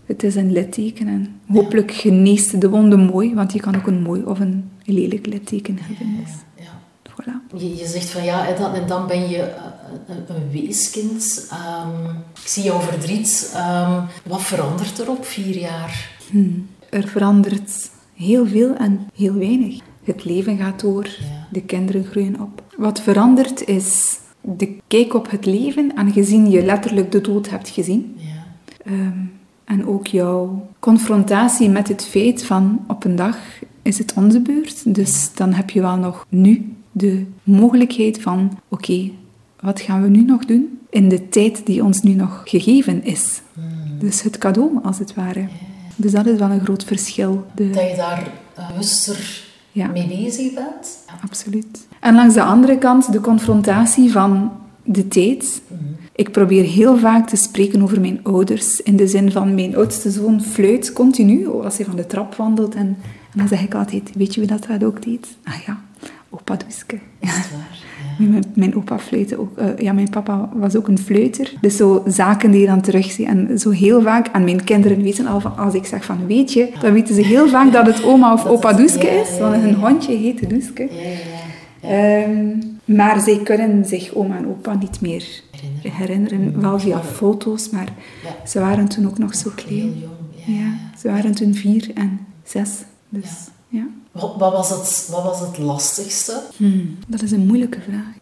Het 0.07 0.23
is 0.23 0.35
een 0.35 0.53
litteken 0.53 1.09
en 1.09 1.41
hopelijk 1.47 1.91
geneest 1.93 2.61
de 2.61 2.71
wonden 2.71 3.01
mooi, 3.01 3.35
want 3.35 3.53
je 3.53 3.61
kan 3.61 3.77
ook 3.77 3.87
een 3.87 4.03
mooi 4.03 4.23
of 4.23 4.41
een 4.41 4.71
lelijk 4.85 5.27
litteken 5.27 5.79
hebben. 5.81 6.17
Dus. 6.25 6.33
Voilà. 7.25 7.61
Je, 7.61 7.77
je 7.77 7.87
zegt 7.87 8.11
van 8.11 8.25
ja, 8.25 8.49
en 8.49 8.57
dan, 8.61 8.75
en 8.75 8.87
dan 8.87 9.07
ben 9.07 9.29
je 9.29 9.37
uh, 9.37 10.17
een, 10.37 10.51
weeskind. 10.51 11.49
Ehm, 11.51 12.05
ik 12.43 12.49
zie 12.49 12.63
jouw 12.63 12.81
verdriet. 12.81 13.53
Ehm, 13.55 14.01
wat 14.25 14.43
verandert 14.43 14.99
er 14.99 15.11
op 15.11 15.25
vier 15.25 15.59
jaar? 15.59 16.11
Hmm. 16.31 16.69
Er 16.89 17.09
verandert 17.09 17.91
heel 18.15 18.47
veel 18.47 18.75
en 18.75 19.07
heel 19.15 19.35
weinig. 19.35 19.81
Het 20.05 20.25
leven 20.25 20.57
gaat 20.57 20.81
door, 20.81 21.05
Ja. 21.05 21.47
de 21.51 21.63
kinderen 21.63 22.05
groeien 22.05 22.41
op. 22.41 22.63
Wat 22.77 23.01
verandert 23.01 23.65
is 23.69 24.19
de 24.41 24.77
kijk 24.89 25.15
op 25.15 25.31
het 25.31 25.47
leven, 25.47 25.93
aangezien 25.97 26.51
je 26.51 26.63
letterlijk 26.65 27.13
de 27.13 27.21
dood 27.21 27.51
hebt 27.51 27.69
gezien. 27.69 28.17
Ja. 28.17 28.45
Ehm, 28.85 29.19
en 29.65 29.87
ook 29.87 30.07
jouw 30.07 30.67
confrontatie 30.79 31.69
met 31.69 31.89
het 31.89 32.05
feit 32.05 32.45
van 32.45 32.85
op 32.89 33.05
een 33.05 33.17
dag 33.17 33.37
is 33.83 33.99
het 33.99 34.13
onze 34.17 34.41
beurt. 34.41 34.95
Dus 34.95 35.35
dan 35.35 35.53
heb 35.53 35.71
je 35.71 35.81
wel 35.81 35.97
nog 35.97 36.27
nu 36.29 36.75
de 36.97 37.25
mogelijkheid 37.43 38.23
van 38.23 38.59
oké, 38.69 39.11
wat 39.61 39.81
gaan 39.81 40.03
we 40.03 40.09
nu 40.09 40.23
nog 40.23 40.45
doen 40.45 40.79
in 40.91 41.09
de 41.09 41.29
tijd 41.29 41.67
die 41.67 41.85
ons 41.85 42.03
nu 42.03 42.13
nog 42.13 42.43
gegeven 42.45 43.05
is. 43.05 43.41
Hmm. 43.55 43.99
Dus 43.99 44.23
het 44.23 44.39
cadeau, 44.39 44.79
als 44.83 44.99
het 44.99 45.15
ware. 45.15 45.47
Dus 45.97 46.13
dat 46.13 46.27
is 46.27 46.39
wel 46.39 46.51
een 46.51 46.61
groot 46.65 46.85
verschil. 46.85 47.47
De, 47.55 47.71
Dat 47.71 47.91
je 47.91 47.97
daar 47.97 48.31
bewuster 48.69 49.43
Ja. 49.73 49.87
mee 49.87 50.07
bezig 50.09 50.55
bent. 50.55 50.99
Absoluut. 51.23 51.87
En 52.01 52.15
langs 52.15 52.35
de 52.35 52.43
andere 52.43 52.79
kant 52.79 53.13
de 53.13 53.21
confrontatie 53.21 54.11
van 54.13 54.53
de 54.85 55.09
tijd. 55.09 55.63
Mhm. 55.69 55.83
Ik 56.17 56.33
probeer 56.33 56.65
heel 56.65 56.97
vaak 56.99 57.29
te 57.29 57.37
spreken 57.37 57.83
over 57.83 58.01
mijn 58.01 58.21
ouders. 58.23 58.81
In 58.81 58.97
de 58.97 59.07
zin 59.07 59.33
van 59.33 59.55
mijn 59.55 59.77
oudste 59.77 60.11
zoon 60.11 60.43
fluit 60.43 60.93
continu 60.93 61.49
als 61.49 61.77
hij 61.77 61.87
van 61.87 61.97
de 61.97 62.07
trap 62.07 62.35
wandelt. 62.35 62.75
En, 62.75 62.87
en 63.33 63.39
dan 63.39 63.49
zeg 63.49 63.63
ik 63.63 63.75
altijd, 63.75 64.11
weet 64.15 64.35
je 64.35 64.41
wie 64.41 64.49
dat, 64.49 64.67
dat 64.69 64.85
ook 64.85 65.03
deed? 65.03 65.27
Ah 65.45 65.55
ja, 65.67 65.81
opa 66.35 66.57
Duske. 66.67 66.99
Is 67.19 67.37
het 67.37 67.51
waar? 67.51 67.79
Ja. 68.19 68.27
Mijn, 68.31 68.45
mijn 68.55 68.77
opa 68.77 68.99
fluitte 68.99 69.41
ook. 69.41 69.59
eh, 69.59 69.67
ja, 69.79 69.93
mijn 69.93 70.11
papa 70.11 70.49
was 70.55 70.77
ook 70.77 70.89
een 70.89 70.99
fluiter. 70.99 71.53
Dus 71.61 71.77
zo 71.77 72.03
zaken 72.07 72.51
die 72.51 72.61
je 72.61 72.67
dan 72.67 72.81
terugziet. 72.81 73.27
En 73.27 73.59
zo 73.59 73.71
heel 73.71 74.03
vaak, 74.03 74.27
en 74.27 74.45
mijn 74.45 74.65
kinderen 74.65 75.03
weten 75.03 75.27
al 75.27 75.41
van, 75.41 75.57
als 75.57 75.75
ik 75.75 75.85
zeg 75.87 76.05
van 76.05 76.27
weet 76.27 76.53
je, 76.53 76.69
dan 76.81 76.93
weten 76.93 77.15
ze 77.15 77.21
heel 77.23 77.49
vaak 77.49 77.73
dat 77.73 77.87
het 77.87 78.05
oma 78.05 78.33
of 78.33 78.43
Dat 78.43 78.53
opa 78.53 78.73
Duske 78.73 79.07
ja, 79.07 79.21
is. 79.23 79.39
Want 79.39 79.55
hun 79.63 79.75
hondje 79.75 80.17
heette 80.17 80.47
Duske. 80.47 80.83
Ja, 80.83 80.89
ja, 81.03 81.09
ja. 81.09 82.23
Ehm, 82.23 82.47
maar 82.85 83.21
zij 83.21 83.41
kunnen 83.45 83.85
zich 83.85 84.15
oma 84.15 84.37
en 84.37 84.47
opa 84.49 84.75
niet 84.75 85.01
meer 85.01 85.25
Herinneren. 85.51 85.93
herinneren. 86.29 86.61
Wel 86.61 86.79
via 86.79 87.03
foto's, 87.03 87.71
maar 87.71 87.89
ze 88.47 88.61
waren 88.61 88.89
toen 88.89 89.07
ook 89.07 89.19
nog 89.19 89.35
zo 89.35 89.51
klein. 89.55 89.95
Ja, 90.47 90.73
ze 90.99 91.09
waren 91.09 91.35
toen 91.35 91.55
vier 91.55 91.91
en 91.95 92.21
zes. 92.45 92.71
Dus 93.09 93.31
ja. 93.75 93.87
Wat, 94.13 94.35
wat, 94.39 94.53
was 94.53 94.71
het, 94.71 95.09
wat 95.11 95.23
was 95.23 95.41
het 95.41 95.59
lastigste? 95.59 96.43
Hmm, 96.57 96.97
dat 97.07 97.23
is 97.23 97.33
een 97.33 97.47
moeilijke 97.47 97.81
vraag. 97.81 98.13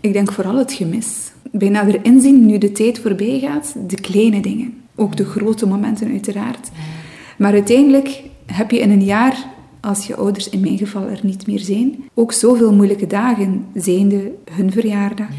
Ik 0.00 0.12
denk 0.12 0.32
vooral 0.32 0.56
het 0.56 0.72
gemis. 0.72 1.32
Bij 1.52 1.68
nader 1.68 2.04
inzien, 2.04 2.46
nu 2.46 2.58
de 2.58 2.72
tijd 2.72 2.98
voorbij 2.98 3.38
gaat, 3.40 3.74
de 3.86 4.00
kleine 4.00 4.40
dingen. 4.40 4.74
Ook 4.94 5.16
de 5.16 5.24
grote 5.24 5.66
momenten 5.66 6.10
uiteraard. 6.10 6.68
Maar 7.38 7.52
uiteindelijk 7.52 8.22
heb 8.46 8.70
je 8.70 8.78
in 8.78 8.90
een 8.90 9.04
jaar, 9.04 9.46
als 9.80 10.06
je 10.06 10.16
ouders 10.16 10.48
in 10.48 10.60
mijn 10.60 10.78
geval 10.78 11.02
er 11.08 11.20
niet 11.22 11.46
meer 11.46 11.58
zijn, 11.60 12.04
ook 12.14 12.32
zoveel 12.32 12.72
moeilijke 12.72 13.06
dagen, 13.06 13.66
zijnde 13.74 14.32
hun 14.50 14.72
verjaardag, 14.72 15.28
Ja. 15.28 15.34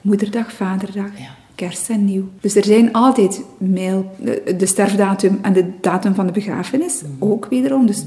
moederdag, 0.00 0.52
vaderdag, 0.52 1.18
Ja. 1.18 1.36
Kerst 1.54 1.90
en 1.90 2.04
nieuw. 2.04 2.24
Dus 2.40 2.54
er 2.56 2.64
zijn 2.64 2.92
altijd 2.92 3.42
mijl, 3.58 4.10
de, 4.58 4.66
sterfdatum 4.66 5.38
en 5.42 5.52
de 5.52 5.70
datum 5.80 6.14
van 6.14 6.26
de 6.26 6.32
begrafenis, 6.32 7.02
ook 7.18 7.46
wederom. 7.50 7.86
Dus 7.86 8.04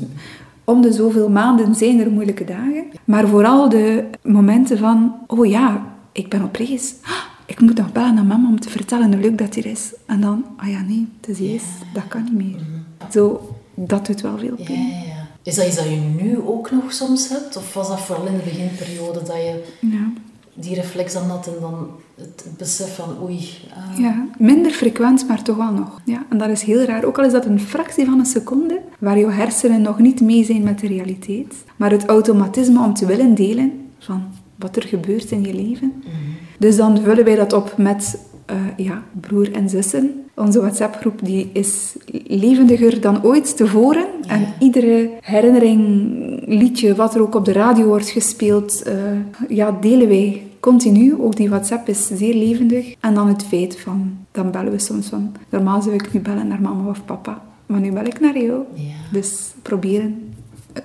om 0.64 0.82
de 0.82 0.92
zoveel 0.94 1.30
maanden 1.30 1.76
zijn 1.76 2.00
er 2.00 2.12
moeilijke 2.12 2.44
dagen. 2.44 2.84
Maar 3.04 3.28
vooral 3.28 3.70
de 3.70 4.04
momenten 4.24 4.78
van, 4.78 5.14
oh 5.28 5.46
ja, 5.46 5.86
ik 6.12 6.30
ben 6.30 6.44
op 6.44 6.56
reis. 6.56 6.96
Ah, 7.04 7.12
Ik 7.46 7.60
moet 7.60 7.78
nog 7.78 7.92
bellen 7.92 8.14
naar 8.14 8.26
mama 8.26 8.48
om 8.48 8.60
te 8.60 8.70
vertellen 8.70 9.14
hoe 9.14 9.22
leuk 9.22 9.38
dat 9.38 9.56
hier 9.56 9.66
is. 9.66 9.94
En 10.06 10.22
dan, 10.22 10.46
ah 10.58 10.70
ja, 10.70 10.82
nee, 10.82 11.08
het 11.22 11.40
is 11.40 11.64
dat 11.94 12.08
kan 12.08 12.24
niet 12.24 12.34
meer. 12.34 12.56
Zo, 13.12 13.56
dat 13.76 14.06
doet 14.06 14.22
wel 14.22 14.38
veel 14.38 14.56
pijn. 14.66 14.88
ja, 14.88 15.04
ja. 15.06 15.28
Is 15.44 15.56
dat 15.56 15.68
iets 15.68 15.76
dat 15.76 15.86
je 15.86 15.96
nu 16.22 16.38
ook 16.46 16.72
nog 16.72 16.94
soms 16.94 17.30
hebt? 17.30 17.58
Of 17.58 17.74
was 17.74 17.88
dat 17.88 18.02
vooral 18.02 18.26
in 18.28 18.38
de 18.38 18.44
beginperiode 18.44 19.20
dat 19.20 19.36
je 19.36 19.64
Ja. 19.82 20.07
Die 20.60 20.76
reflex 20.76 21.14
dan 21.14 21.30
had 21.30 21.48
en 21.48 21.54
dan 21.62 21.88
het, 22.16 22.46
besef 22.58 22.96
van 22.96 23.18
oei... 23.24 23.50
ah, 23.76 24.00
Ja, 24.00 24.28
minder 24.38 24.72
frequent, 24.72 25.28
maar 25.28 25.44
toch 25.44 25.58
wel 25.58 25.72
nog. 25.72 26.02
Ja, 26.04 26.26
en 26.30 26.38
dat 26.38 26.50
is 26.50 26.62
heel 26.62 26.84
raar. 26.84 27.04
Ook 27.04 27.18
al 27.18 27.26
is 27.26 27.32
dat 27.32 27.46
een 27.46 27.60
fractie 27.60 28.06
van 28.06 28.20
een 28.20 28.26
seconde, 28.26 28.80
waar 29.00 29.20
jouw 29.20 29.30
hersenen 29.30 29.82
nog 29.82 30.00
niet 30.00 30.22
mee 30.22 30.44
zijn 30.44 30.64
met 30.64 30.80
de 30.80 30.88
realiteit. 30.88 31.56
Maar 31.76 31.92
het 31.92 32.06
automatisme 32.06 32.84
om 32.84 32.94
te 32.94 33.06
willen 33.06 33.36
delen 33.36 33.72
van 34.00 34.24
wat 34.56 34.76
er 34.76 34.84
gebeurt 34.84 35.32
in 35.32 35.42
je 35.42 35.54
leven. 35.54 35.94
mhm. 36.04 36.12
Dus 36.60 36.76
dan 36.76 37.02
vullen 37.02 37.26
wij 37.26 37.36
dat 37.36 37.54
op 37.54 37.74
met 37.78 38.20
eh, 38.46 38.56
ja, 38.78 39.04
broer 39.22 39.52
en 39.52 39.70
zussen. 39.70 40.26
Onze 40.36 40.60
WhatsApp-groep 40.60 41.20
die 41.24 41.50
is 41.54 41.96
levendiger 42.28 43.02
dan 43.02 43.24
ooit 43.24 43.58
tevoren. 43.58 44.06
En 44.28 44.48
iedere 44.60 45.10
herinnering, 45.22 45.80
liedje, 46.46 46.96
wat 46.96 47.16
er 47.16 47.22
ook 47.22 47.36
op 47.36 47.46
de 47.46 47.52
radio 47.52 47.86
wordt 47.86 48.10
gespeeld, 48.10 48.82
eh, 48.82 48.94
ja, 49.50 49.78
delen 49.82 50.08
wij 50.08 50.47
continu. 50.60 51.22
Ook 51.22 51.36
die 51.36 51.50
WhatsApp 51.50 51.88
is 51.88 52.08
zeer 52.08 52.34
levendig. 52.36 52.96
En 53.00 53.14
dan 53.14 53.28
het 53.28 53.44
feit 53.44 53.80
van, 53.80 54.18
dan 54.32 54.52
bellen 54.52 54.72
we 54.72 54.80
soms 54.80 55.08
van, 55.08 55.36
normaal 55.50 55.82
zou 55.82 55.96
ik 55.96 56.14
nu 56.14 56.20
bellen 56.20 56.48
naar 56.48 56.62
mama 56.62 56.90
of 56.90 57.06
papa, 57.06 57.42
maar 57.66 57.80
nu 57.80 57.92
bel 57.92 58.06
ik 58.06 58.20
naar 58.20 58.38
jou. 58.38 58.64
Ja. 58.74 58.94
Dus 59.12 59.52
proberen 59.62 60.34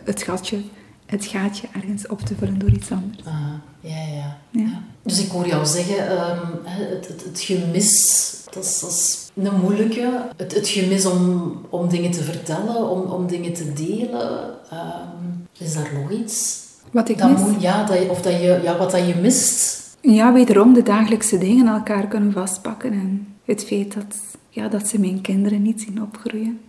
het 0.05 0.23
gatje, 0.23 0.59
het 1.07 1.25
gaatje 1.25 1.69
ergens 1.75 2.07
op 2.07 2.21
te 2.21 2.35
vullen 2.35 2.59
door 2.59 2.71
iets 2.71 2.91
anders. 2.91 3.25
Ah, 3.25 3.35
ja, 3.81 3.97
ja, 4.14 4.38
Ja. 4.50 4.83
Dus 5.02 5.25
ik 5.25 5.31
hoor 5.31 5.47
jou 5.47 5.67
zeggen, 5.67 6.09
ehm, 6.09 6.47
het, 6.64 7.09
het, 7.09 7.25
het 7.25 7.41
gemis, 7.41 8.31
dat 8.50 8.64
is, 8.64 8.81
dat 8.81 8.91
is 8.91 9.31
een 9.35 9.61
moeilijke. 9.61 10.23
Het, 10.37 10.55
het 10.55 10.69
gemis 10.69 11.07
om, 11.07 11.52
om 11.69 11.88
dingen 11.88 12.11
te 12.11 12.23
vertellen, 12.23 12.91
om, 12.91 13.00
om 13.00 13.26
dingen 13.26 13.52
te 13.52 13.73
delen. 13.73 14.50
ehm, 14.71 15.19
is 15.59 15.75
daar 15.75 15.91
nog 15.95 16.11
iets? 16.11 16.61
Wat 16.93 17.09
ik 17.09 17.25
mis? 17.25 17.41
moet, 17.41 17.63
ja, 17.63 17.85
dat 17.85 18.09
of 18.09 18.23
dat 18.23 18.33
je, 18.33 18.61
ja, 18.63 18.79
wat 18.79 18.91
dat 18.91 19.07
je 19.07 19.15
mist. 19.15 19.81
Ja, 20.01 20.33
wederom 20.33 20.73
de 20.73 20.83
dagelijkse 20.83 21.39
dingen 21.39 21.67
elkaar 21.67 22.07
kunnen 22.07 22.33
vastpakken. 22.33 22.93
En 22.93 23.27
het 23.45 23.65
feit 23.65 23.95
dat, 23.95 24.17
ja, 24.49 24.69
dat 24.69 24.89
ze 24.89 25.01
mijn 25.01 25.21
kinderen 25.21 25.63
niet 25.63 25.81
zien 25.81 26.03
opgroeien. 26.03 26.61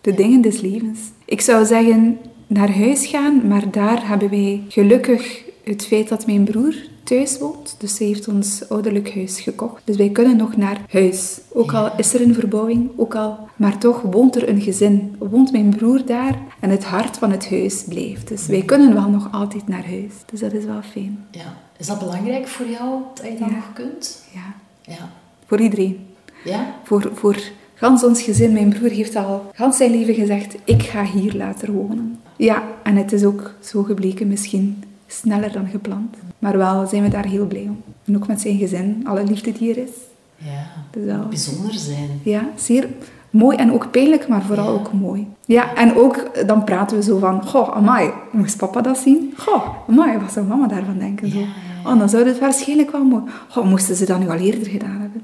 De 0.00 0.14
dingen 0.14 0.40
des 0.40 0.60
levens. 0.60 1.00
Ik 1.24 1.40
zou 1.40 1.64
zeggen, 1.64 2.18
naar 2.46 2.76
huis 2.76 3.06
gaan, 3.06 3.46
maar 3.46 3.70
daar 3.70 4.08
hebben 4.08 4.30
wij 4.30 4.62
gelukkig 4.68 5.42
het 5.64 5.86
feit 5.86 6.08
dat 6.08 6.26
mijn 6.26 6.44
broer 6.44 6.74
thuis 7.02 7.38
woont. 7.38 7.74
Dus 7.78 7.98
hij 7.98 8.06
heeft 8.06 8.28
ons 8.28 8.68
ouderlijk 8.68 9.14
huis 9.14 9.40
gekocht. 9.40 9.82
Dus 9.84 9.96
wij 9.96 10.10
kunnen 10.10 10.36
nog 10.36 10.56
naar 10.56 10.80
huis. 10.90 11.40
Ook 11.52 11.72
al 11.72 11.90
is 11.96 12.14
er 12.14 12.20
een 12.22 12.34
verbouwing, 12.34 12.90
ook 12.96 13.14
al... 13.14 13.38
Maar 13.56 13.78
toch 13.78 14.00
woont 14.02 14.36
er 14.36 14.48
een 14.48 14.60
gezin. 14.60 15.16
Woont 15.18 15.52
mijn 15.52 15.68
broer 15.76 16.06
daar 16.06 16.38
en 16.60 16.70
het 16.70 16.84
hart 16.84 17.16
van 17.18 17.30
het 17.30 17.50
huis 17.50 17.84
blijft. 17.88 18.28
Dus 18.28 18.46
wij 18.46 18.62
kunnen 18.62 18.94
wel 18.94 19.08
nog 19.08 19.28
altijd 19.32 19.68
naar 19.68 19.84
huis. 19.86 20.12
Dus 20.30 20.40
dat 20.40 20.52
is 20.52 20.64
wel 20.64 20.82
fijn. 20.92 21.24
Ja. 21.30 21.56
Is 21.78 21.86
dat 21.86 21.98
belangrijk 21.98 22.48
voor 22.48 22.66
jou, 22.66 23.00
dat 23.14 23.24
je 23.24 23.30
dat 23.38 23.48
Ja. 23.48 23.54
nog 23.54 23.72
kunt? 23.74 24.22
Ja, 24.34 24.54
Ja. 24.92 25.08
voor 25.46 25.60
iedereen. 25.60 26.06
Ja? 26.44 26.74
Voor, 26.84 27.10
voor 27.14 27.36
gans 27.74 28.04
ons 28.04 28.22
gezin. 28.22 28.52
Mijn 28.52 28.68
broer 28.68 28.90
heeft 28.90 29.16
al 29.16 29.50
gans 29.54 29.76
zijn 29.76 29.90
leven 29.90 30.14
gezegd, 30.14 30.54
ik 30.64 30.82
ga 30.82 31.04
hier 31.04 31.34
later 31.36 31.72
wonen. 31.72 32.20
Ja, 32.36 32.62
en 32.82 32.96
het 32.96 33.12
is 33.12 33.24
ook 33.24 33.54
zo 33.60 33.82
gebleken 33.82 34.28
misschien 34.28 34.84
sneller 35.06 35.52
dan 35.52 35.66
gepland. 35.68 36.16
Maar 36.42 36.58
wel 36.58 36.86
zijn 36.86 37.02
we 37.02 37.08
daar 37.08 37.24
heel 37.24 37.46
blij 37.46 37.62
om. 37.68 37.82
En 38.04 38.16
ook 38.16 38.26
met 38.26 38.40
zijn 38.40 38.58
gezin, 38.58 39.00
alle 39.04 39.24
liefde 39.24 39.52
die 39.52 39.70
er 39.70 39.76
is. 39.76 39.90
Ja. 40.36 41.00
Is 41.00 41.04
wel... 41.04 41.28
Bijzonder 41.28 41.74
zijn. 41.74 42.20
Ja, 42.22 42.48
zeer 42.56 42.88
mooi 43.30 43.56
en 43.56 43.72
ook 43.72 43.90
pijnlijk, 43.90 44.28
maar 44.28 44.42
vooral 44.42 44.64
Ja. 44.66 44.70
ook 44.72 44.92
mooi. 44.92 45.26
Ja, 45.44 45.74
en 45.74 45.94
ook 45.96 46.46
dan 46.46 46.64
praten 46.64 46.96
we 46.96 47.02
zo 47.02 47.18
van, 47.18 47.46
goh, 47.46 47.76
amai, 47.76 48.10
moest 48.30 48.56
papa 48.56 48.80
dat 48.80 48.98
zien? 48.98 49.34
Goh, 49.36 49.68
amai, 49.88 50.18
wat 50.18 50.32
zou 50.32 50.46
mama 50.46 50.66
daarvan 50.66 50.98
denken? 50.98 51.30
Zo. 51.30 51.38
Ja, 51.38 51.44
ja, 51.44 51.90
Oh, 51.90 51.98
dan 51.98 52.08
zou 52.08 52.26
het 52.26 52.38
waarschijnlijk 52.38 52.90
wel 52.90 53.04
mooi... 53.04 53.22
Goh, 53.48 53.64
moesten 53.68 53.96
ze 53.96 54.04
dat 54.06 54.18
nu 54.18 54.28
al 54.28 54.36
eerder 54.36 54.66
gedaan 54.70 55.00
hebben? 55.00 55.22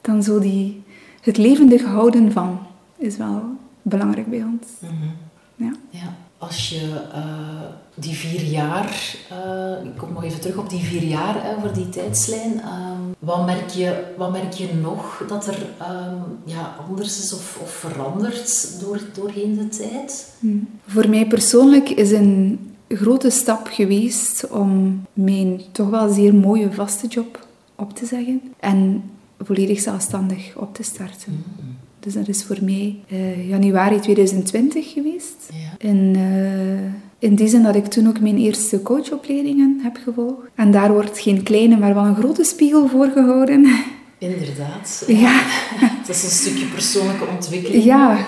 Dan 0.00 0.22
zo 0.22 0.38
die... 0.38 0.82
Het 1.20 1.36
levendig 1.36 1.84
houden 1.84 2.32
van 2.32 2.58
is 2.96 3.16
wel 3.16 3.42
belangrijk 3.82 4.30
bij 4.30 4.42
ons. 4.42 4.90
Ja. 5.56 5.70
ja. 5.90 6.14
Als 6.38 6.68
je 6.68 7.00
uh, 7.14 7.60
die 7.94 8.14
vier 8.14 8.42
jaar, 8.42 9.16
uh, 9.32 9.84
ik 9.84 9.96
kom 9.96 10.12
nog 10.12 10.24
even 10.24 10.40
terug 10.40 10.56
op 10.56 10.70
die 10.70 10.84
vier 10.84 11.02
jaar 11.02 11.56
over 11.56 11.74
die 11.74 11.88
tijdslijn, 11.88 12.52
um, 12.52 13.14
wat, 13.18 13.46
merk 13.46 13.68
je, 13.68 14.04
wat 14.16 14.32
merk 14.32 14.52
je 14.52 14.74
nog 14.74 15.24
dat 15.28 15.46
er 15.46 15.58
um, 15.80 16.38
ja, 16.44 16.76
anders 16.88 17.18
is 17.18 17.32
of, 17.32 17.58
of 17.62 17.70
verandert 17.70 18.80
door, 18.80 19.00
doorheen 19.14 19.54
de 19.54 19.68
tijd? 19.68 20.32
Hmm. 20.38 20.68
Voor 20.86 21.08
mij 21.08 21.26
persoonlijk 21.26 21.88
is 21.88 22.10
een 22.10 22.60
grote 22.88 23.30
stap 23.30 23.66
geweest 23.66 24.48
om 24.50 25.02
mijn 25.12 25.62
toch 25.72 25.88
wel 25.88 26.12
zeer 26.12 26.34
mooie 26.34 26.72
vaste 26.72 27.06
job 27.06 27.46
op 27.74 27.94
te 27.94 28.06
zeggen 28.06 28.42
en 28.60 29.10
volledig 29.40 29.80
zelfstandig 29.80 30.56
op 30.56 30.74
te 30.74 30.82
starten. 30.82 31.44
Mm. 31.60 31.75
Dus 32.06 32.14
dat 32.14 32.28
is 32.28 32.44
voor 32.44 32.56
mij 32.62 32.96
uh, 33.12 33.48
januari 33.48 34.00
2020 34.00 34.92
geweest. 34.92 35.48
Ja. 35.52 35.88
En 35.88 36.14
uh, 36.16 37.28
in 37.28 37.34
die 37.34 37.48
zin 37.48 37.62
dat 37.62 37.74
ik 37.74 37.86
toen 37.86 38.08
ook 38.08 38.20
mijn 38.20 38.38
eerste 38.38 38.82
coachopleidingen 38.82 39.80
heb 39.82 39.98
gevolgd. 40.04 40.48
En 40.54 40.70
daar 40.70 40.92
wordt 40.92 41.18
geen 41.18 41.42
kleine, 41.42 41.76
maar 41.76 41.94
wel 41.94 42.04
een 42.04 42.16
grote 42.16 42.44
spiegel 42.44 42.88
voor 42.88 43.06
gehouden. 43.06 43.66
Inderdaad. 44.18 45.04
Ja. 45.06 45.42
Dat 46.06 46.16
is 46.16 46.22
een 46.22 46.30
stukje 46.30 46.66
persoonlijke 46.66 47.26
ontwikkeling. 47.26 47.84
Ja, 47.84 48.26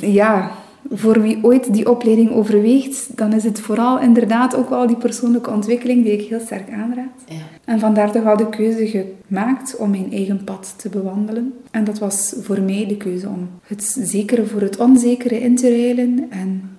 ja 0.00 0.59
voor 0.92 1.20
wie 1.20 1.38
ooit 1.42 1.72
die 1.72 1.90
opleiding 1.90 2.30
overweegt, 2.30 3.16
dan 3.16 3.32
is 3.32 3.44
het 3.44 3.60
vooral 3.60 4.00
inderdaad 4.00 4.56
ook 4.56 4.68
wel 4.68 4.86
die 4.86 4.96
persoonlijke 4.96 5.50
ontwikkeling 5.50 6.04
die 6.04 6.12
ik 6.12 6.28
heel 6.28 6.40
sterk 6.40 6.70
aanraad. 6.72 7.24
Ja. 7.26 7.36
En 7.64 7.78
vandaar 7.78 8.12
toch 8.12 8.22
wel 8.22 8.36
de 8.36 8.48
keuze 8.48 9.06
gemaakt 9.26 9.76
om 9.76 9.90
mijn 9.90 10.12
eigen 10.12 10.44
pad 10.44 10.74
te 10.76 10.88
bewandelen. 10.88 11.52
En 11.70 11.84
dat 11.84 11.98
was 11.98 12.34
voor 12.40 12.60
mij 12.60 12.86
de 12.88 12.96
keuze 12.96 13.28
om 13.28 13.48
het 13.66 13.96
zekere 14.00 14.46
voor 14.46 14.60
het 14.60 14.76
onzekere 14.78 15.40
in 15.40 15.56
te 15.56 15.70
ruilen 15.70 16.26
en 16.30 16.70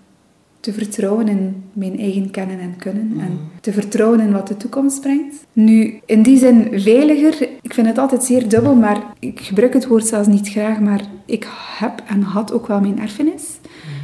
te 0.59 0.73
vertrouwen 0.73 1.27
in 1.27 1.63
mijn 1.73 1.99
eigen 1.99 2.31
kennen 2.31 2.59
en 2.59 2.75
kunnen 2.77 3.11
en 3.19 3.31
mm. 3.31 3.39
te 3.61 3.71
vertrouwen 3.71 4.19
in 4.19 4.31
wat 4.31 4.47
de 4.47 4.57
toekomst 4.57 5.01
brengt. 5.01 5.45
Nu, 5.53 5.99
in 6.05 6.21
die 6.21 6.37
zin 6.37 6.67
veiliger, 6.71 7.49
ik 7.61 7.73
vind 7.73 7.87
het 7.87 7.97
altijd 7.97 8.23
zeer 8.23 8.49
dubbel, 8.49 8.75
maar 8.75 9.03
ik 9.19 9.39
gebruik 9.39 9.73
het 9.73 9.87
woord 9.87 10.07
zelfs 10.07 10.27
niet 10.27 10.49
graag, 10.49 10.79
maar 10.79 11.01
ik 11.25 11.47
heb 11.77 12.03
en 12.07 12.21
had 12.21 12.53
ook 12.53 12.67
wel 12.67 12.81
mijn 12.81 12.99
erfenis. 12.99 13.59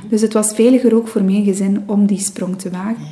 Dus 0.10 0.22
het 0.22 0.34
was 0.34 0.54
veiliger 0.54 0.96
ook 0.96 1.08
voor 1.08 1.24
mijn 1.24 1.44
gezin 1.44 1.84
om 1.86 2.06
die 2.06 2.20
sprong 2.20 2.60
te 2.60 2.70
wagen. 2.70 3.04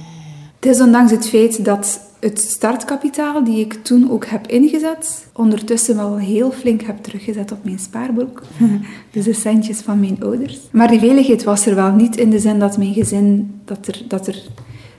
Het 0.59 0.65
is 0.65 0.81
ondanks 0.81 1.11
het 1.11 1.29
feit 1.29 1.65
dat 1.65 1.99
het 2.19 2.39
startkapitaal 2.39 3.43
die 3.43 3.59
ik 3.59 3.73
toen 3.73 4.11
ook 4.11 4.25
heb 4.25 4.47
ingezet, 4.47 5.27
ondertussen 5.33 5.95
wel 5.95 6.17
heel 6.17 6.51
flink 6.51 6.81
heb 6.81 7.03
teruggezet 7.03 7.51
op 7.51 7.63
mijn 7.63 7.79
spaarboek. 7.79 8.41
dus 9.11 9.25
de 9.25 9.33
centjes 9.33 9.79
van 9.79 9.99
mijn 9.99 10.17
ouders. 10.23 10.59
Maar 10.71 10.87
die 10.87 10.99
veiligheid 10.99 11.43
was 11.43 11.65
er 11.65 11.75
wel 11.75 11.91
niet 11.91 12.17
in 12.17 12.29
de 12.29 12.39
zin 12.39 12.59
dat 12.59 12.77
mijn 12.77 12.93
gezin, 12.93 13.59
dat 13.65 13.87
er, 13.87 14.01
dat 14.07 14.27
er 14.27 14.43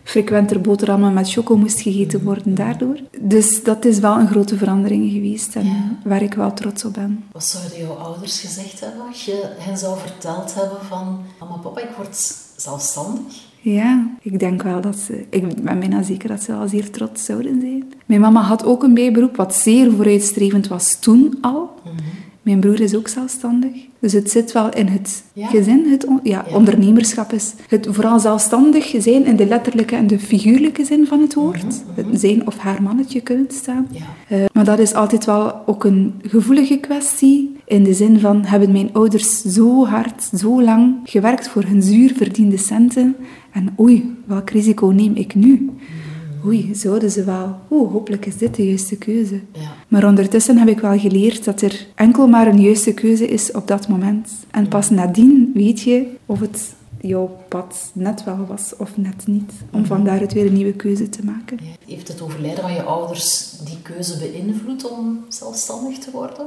frequenter 0.07 0.61
boterhammen 0.61 1.13
met 1.13 1.33
choco 1.33 1.57
moest 1.57 1.81
gegeten 1.81 2.23
worden 2.23 2.55
daardoor. 2.55 2.97
Dus 3.21 3.63
dat 3.63 3.85
is 3.85 3.99
wel 3.99 4.19
een 4.19 4.29
grote 4.29 4.57
verandering 4.57 5.13
geweest 5.13 5.57
en 5.57 5.99
waar 6.05 6.23
ik 6.23 6.35
wel 6.35 6.53
trots 6.53 6.85
op 6.85 6.93
ben. 6.93 7.25
Wat 7.33 7.45
zouden 7.45 7.79
jouw 7.79 7.95
ouders 7.95 8.41
gezegd 8.41 8.81
hebben 8.81 9.07
als 9.07 9.25
je 9.25 9.55
hen 9.59 9.79
zou 9.79 9.99
verteld 9.99 10.55
hebben 10.55 10.79
van 10.89 11.25
mama, 11.41 11.57
papa, 11.57 11.81
ik 11.81 11.91
word 11.97 12.35
zelfstandig? 12.57 13.46
Ja, 13.73 14.07
ik 14.23 14.39
denk 14.39 14.63
wel 14.63 14.81
dat 14.81 14.97
ze... 14.97 15.25
Ik 15.31 15.63
ben 15.63 15.79
bijna 15.79 16.03
zeker 16.03 16.29
dat 16.29 16.43
ze 16.43 16.53
al 16.53 16.69
zeer 16.69 16.91
trots 16.91 17.25
zouden 17.25 17.61
zijn. 17.61 17.85
Mijn 18.07 18.21
mama 18.21 18.41
had 18.41 18.65
ook 18.65 18.83
een 18.83 18.95
bijberoep 18.95 19.37
wat 19.37 19.55
zeer 19.55 19.93
vooruitstrevend 19.93 20.69
was 20.69 20.99
toen 20.99 21.39
al. 21.41 21.75
Mhm. 21.85 21.95
Mijn 22.43 22.61
broer 22.61 22.81
is 22.81 22.95
ook 22.95 23.09
zelfstandig. 23.09 23.73
Dus 23.99 24.13
het 24.13 24.31
zit 24.31 24.53
wel 24.53 24.75
in 24.75 24.87
het 24.87 25.25
gezin. 25.35 25.87
Het 25.91 26.07
ja, 26.23 26.45
ondernemerschap 26.53 27.33
is 27.33 27.55
het 27.69 27.87
vooral 27.91 28.21
zelfstandig 28.21 28.95
zijn 28.99 29.27
in 29.27 29.37
de 29.37 29.47
letterlijke 29.47 29.97
en 29.97 30.07
de 30.07 30.19
figuurlijke 30.19 30.85
zin 30.85 31.07
van 31.07 31.21
het 31.21 31.35
woord. 31.35 31.65
Mhm, 31.65 32.01
mhm. 32.01 32.11
Het 32.11 32.21
zijn 32.21 32.47
of 32.47 32.59
haar 32.59 32.83
mannetje 32.83 33.21
kunnen 33.21 33.47
staan. 33.49 33.89
Uh, 34.29 34.45
maar 34.53 34.65
dat 34.65 34.79
is 34.79 34.95
altijd 34.95 35.25
wel 35.25 35.63
ook 35.67 35.85
een 35.85 36.15
gevoelige 36.23 36.77
kwestie. 36.77 37.56
In 37.67 37.85
de 37.85 37.95
zin 37.95 38.21
van, 38.21 38.45
hebben 38.45 38.73
mijn 38.73 38.91
ouders 38.93 39.43
zo 39.43 39.87
hard, 39.87 40.31
zo 40.35 40.63
lang 40.63 40.97
gewerkt 41.05 41.49
voor 41.49 41.63
hun 41.63 41.83
zuur 41.83 42.13
verdiende 42.17 42.57
centen. 42.57 43.17
En 43.53 43.75
oei, 43.81 44.17
welk 44.25 44.51
risico 44.51 44.87
neem 44.87 45.15
ik 45.15 45.35
nu? 45.35 45.51
Mhm 45.51 46.05
oei, 46.47 46.75
zouden 46.75 47.11
ze 47.11 47.25
wel, 47.25 47.57
oeh, 47.71 47.93
hopelijk 47.93 48.27
is 48.27 48.37
dit 48.37 48.55
de 48.55 48.67
juiste 48.67 48.97
keuze. 48.97 49.41
Ja. 49.53 49.73
Maar 49.89 50.05
ondertussen 50.05 50.59
heb 50.59 50.69
ik 50.69 50.81
wel 50.81 50.99
geleerd 50.99 51.45
dat 51.45 51.61
er 51.61 51.87
enkel 51.95 52.27
maar 52.27 52.47
een 52.47 52.61
juiste 52.61 52.93
keuze 52.93 53.27
is 53.27 53.53
op 53.53 53.69
dat 53.69 53.89
moment. 53.89 54.31
En 54.51 54.69
pas 54.69 54.91
nadien 54.91 55.51
weet 55.55 55.81
je 55.81 56.07
of 56.27 56.41
het 56.41 56.75
jouw 57.01 57.37
pad 57.49 57.91
net 57.93 58.25
wel 58.25 58.47
was 58.49 58.73
of 58.79 58.97
net 58.97 59.27
niet. 59.27 59.53
Om 59.71 59.79
mm 59.79 59.87
van 59.87 60.07
het 60.07 60.33
weer 60.33 60.47
een 60.47 60.53
nieuwe 60.53 60.73
keuze 60.73 61.09
te 61.09 61.25
maken. 61.25 61.59
Heeft 61.87 62.09
het 62.09 62.21
overlijden 62.21 62.63
van 62.63 62.73
je 62.73 62.83
ouders 62.83 63.55
die 63.65 63.79
keuze 63.83 64.19
beïnvloed 64.19 64.91
om 64.91 65.25
zelfstandig 65.29 65.99
te 65.99 66.11
worden? 66.11 66.47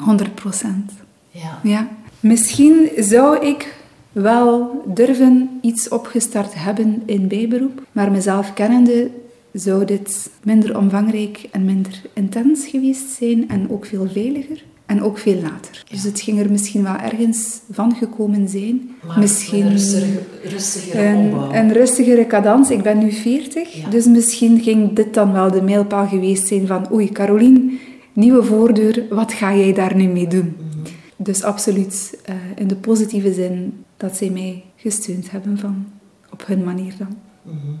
100 0.00 0.34
procent. 0.34 0.92
Ja. 1.30 1.60
ja. 1.62 1.88
Misschien 2.20 2.90
zou 2.96 3.46
ik 3.46 3.74
wel 4.12 4.82
durven 4.86 5.58
iets 5.60 5.88
opgestart 5.88 6.54
hebben 6.54 7.02
in 7.06 7.28
bijberoep, 7.28 7.82
maar 7.92 8.10
mezelf 8.10 8.52
kennende 8.54 9.10
zou 9.52 9.84
dit 9.84 10.30
minder 10.42 10.78
omvangrijk 10.78 11.48
en 11.50 11.64
minder 11.64 12.02
intens 12.12 12.66
geweest 12.66 13.10
zijn 13.10 13.48
en 13.48 13.70
ook 13.70 13.86
veel 13.86 14.08
veiliger. 14.12 14.64
En 14.86 15.02
ook 15.02 15.18
veel 15.18 15.40
later. 15.40 15.84
Dus 15.90 16.02
het 16.02 16.20
ging 16.20 16.40
er 16.40 16.50
misschien 16.50 16.82
wel 16.82 16.96
ergens 16.96 17.60
van 17.70 17.94
gekomen 17.94 18.48
zijn. 18.48 18.90
Maar 19.06 19.18
misschien 19.18 19.66
een 19.66 20.18
rustigere, 20.42 21.02
een, 21.02 21.32
een, 21.54 21.72
rustigere 21.72 22.26
cadans. 22.26 22.70
Ik 22.70 22.82
ben 22.82 22.98
nu 22.98 23.12
40, 23.12 23.88
dus 23.90 24.06
misschien 24.06 24.60
ging 24.60 24.92
dit 24.92 25.14
dan 25.14 25.32
wel 25.32 25.50
de 25.50 25.62
mijlpaal 25.62 26.06
geweest 26.06 26.46
zijn 26.46 26.66
van 26.66 26.92
oei, 26.92 27.12
Caroline, 27.12 27.78
nieuwe 28.12 28.42
voordeur, 28.42 29.04
wat 29.10 29.32
ga 29.32 29.54
jij 29.54 29.72
daar 29.72 29.96
nu 29.96 30.06
mee 30.06 30.26
doen? 30.26 30.56
Mhm. 30.56 30.92
Dus 31.16 31.42
absoluut 31.42 32.18
uh, 32.28 32.34
in 32.56 32.68
de 32.68 32.76
positieve 32.76 33.32
zin 33.32 33.84
dat 33.96 34.16
zij 34.16 34.30
mij 34.30 34.64
gesteund 34.76 35.30
hebben 35.30 35.58
van, 35.58 35.86
op 36.30 36.46
hun 36.46 36.64
manier 36.64 36.94
dan. 36.98 37.16
Mhm. 37.42 37.72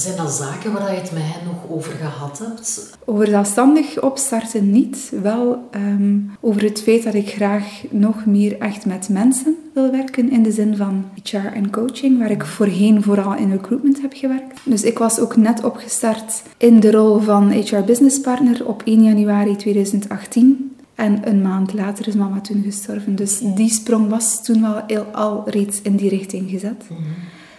Zijn 0.00 0.16
dat 0.16 0.32
zaken 0.32 0.72
waar 0.72 0.92
je 0.92 1.00
het 1.00 1.12
met 1.12 1.22
hen 1.22 1.44
nog 1.44 1.76
over 1.76 1.92
gehad 1.92 2.38
hebt? 2.38 2.96
Over 3.04 3.26
zelfstandig 3.26 4.02
opstarten 4.02 4.70
niet. 4.70 5.12
Wel 5.22 5.68
um, 5.74 6.30
over 6.40 6.62
het 6.62 6.82
feit 6.82 7.02
dat 7.02 7.14
ik 7.14 7.28
graag 7.28 7.82
nog 7.90 8.26
meer 8.26 8.58
echt 8.58 8.86
met 8.86 9.08
mensen 9.08 9.56
wil 9.74 9.90
werken. 9.90 10.30
In 10.30 10.42
de 10.42 10.52
zin 10.52 10.76
van 10.76 11.04
HR 11.22 11.36
en 11.36 11.70
coaching, 11.70 12.18
waar 12.18 12.30
ik 12.30 12.44
voorheen 12.44 13.02
vooral 13.02 13.34
in 13.34 13.50
recruitment 13.50 14.00
heb 14.00 14.12
gewerkt. 14.14 14.60
Dus 14.64 14.82
ik 14.82 14.98
was 14.98 15.18
ook 15.18 15.36
net 15.36 15.64
opgestart 15.64 16.42
in 16.56 16.80
de 16.80 16.90
rol 16.90 17.18
van 17.18 17.50
HR 17.50 17.82
Business 17.86 18.20
Partner 18.20 18.66
op 18.66 18.82
1 18.84 19.02
januari 19.02 19.56
2018. 19.56 20.76
En 20.94 21.28
een 21.28 21.42
maand 21.42 21.72
later 21.72 22.08
is 22.08 22.14
mama 22.14 22.40
toen 22.40 22.62
gestorven. 22.62 23.16
Dus 23.16 23.38
die 23.54 23.70
sprong 23.70 24.08
was 24.08 24.44
toen 24.44 24.60
wel 24.60 25.02
al 25.02 25.42
reeds 25.46 25.82
in 25.82 25.96
die 25.96 26.08
richting 26.08 26.50
gezet. 26.50 26.84
Mhm. 26.88 27.00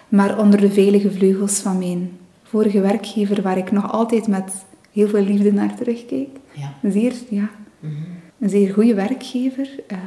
Maar 0.09 0.39
onder 0.39 0.59
de 0.59 0.71
veilige 0.71 1.11
vleugels 1.11 1.59
van 1.59 1.77
mijn 1.77 2.18
vorige 2.49 2.81
werkgever, 2.81 3.41
waar 3.41 3.57
ik 3.57 3.71
nog 3.71 3.91
altijd 3.91 4.27
met 4.27 4.51
heel 4.91 5.07
veel 5.07 5.23
liefde 5.23 5.53
naar 5.53 5.75
terugkeek. 5.75 6.29
Ja. 6.51 6.73
Een 6.81 6.91
zeer, 6.91 7.13
ja, 7.29 7.49
mhm. 7.79 7.93
een 8.39 8.49
zeer 8.49 8.73
goede 8.73 8.93
werkgever. 8.93 9.69
Uh, 9.87 9.97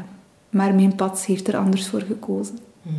maar 0.50 0.74
mijn 0.74 0.94
pad 0.94 1.24
heeft 1.24 1.48
er 1.48 1.56
anders 1.56 1.88
voor 1.88 2.00
gekozen. 2.00 2.58
Mhm. 2.82 2.96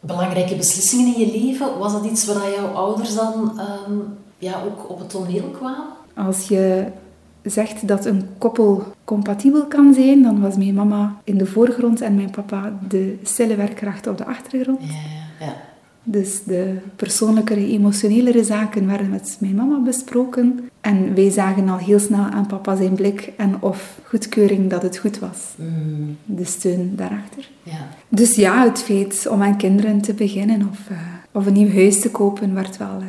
Belangrijke 0.00 0.56
beslissingen 0.56 1.14
in 1.14 1.20
je 1.20 1.40
leven, 1.40 1.78
was 1.78 1.92
dat 1.92 2.04
iets 2.04 2.26
waar 2.26 2.50
jouw 2.50 2.66
ouders 2.66 3.14
dan 3.14 3.60
um, 3.88 4.02
ja, 4.38 4.62
ook 4.64 4.90
op 4.90 4.98
het 4.98 5.10
toneel 5.10 5.50
kwamen? 5.50 5.86
Als 6.14 6.48
je 6.48 6.86
zegt 7.42 7.88
dat 7.88 8.04
een 8.04 8.28
koppel 8.38 8.82
compatibel 9.04 9.66
kan 9.66 9.94
zijn, 9.94 10.22
dan 10.22 10.40
was 10.40 10.56
mijn 10.56 10.74
mama 10.74 11.20
in 11.24 11.38
de 11.38 11.46
voorgrond 11.46 12.00
en 12.00 12.14
mijn 12.14 12.30
papa 12.30 12.78
de 12.88 13.18
stille 13.22 13.56
werkkracht 13.56 14.06
op 14.06 14.18
de 14.18 14.24
achtergrond. 14.24 14.80
Ja, 14.82 15.46
ja. 15.46 15.54
Dus 16.04 16.42
de 16.44 16.76
persoonlijkere, 16.96 17.66
emotionelere 17.66 18.44
zaken 18.44 18.86
werden 18.86 19.10
met 19.10 19.36
mijn 19.40 19.54
mama 19.54 19.78
besproken. 19.78 20.70
En 20.80 21.14
wij 21.14 21.30
zagen 21.30 21.68
al 21.68 21.78
heel 21.78 21.98
snel 21.98 22.20
aan 22.20 22.46
papa 22.46 22.76
zijn 22.76 22.94
blik 22.94 23.32
en 23.36 23.62
of 23.62 23.98
goedkeuring 24.04 24.70
dat 24.70 24.82
het 24.82 24.96
goed 24.96 25.18
was. 25.18 25.38
Mm. 25.56 26.16
De 26.24 26.44
steun 26.44 26.92
daarachter. 26.96 27.48
Ja. 27.62 27.88
Dus 28.08 28.34
ja, 28.34 28.64
het 28.64 28.82
feit 28.82 29.26
om 29.26 29.42
aan 29.42 29.56
kinderen 29.56 30.00
te 30.00 30.14
beginnen 30.14 30.68
of, 30.70 30.90
uh, 30.90 30.98
of 31.32 31.46
een 31.46 31.52
nieuw 31.52 31.72
huis 31.72 32.00
te 32.00 32.10
kopen 32.10 32.54
werd 32.54 32.76
wel 32.76 33.00
uh, 33.00 33.06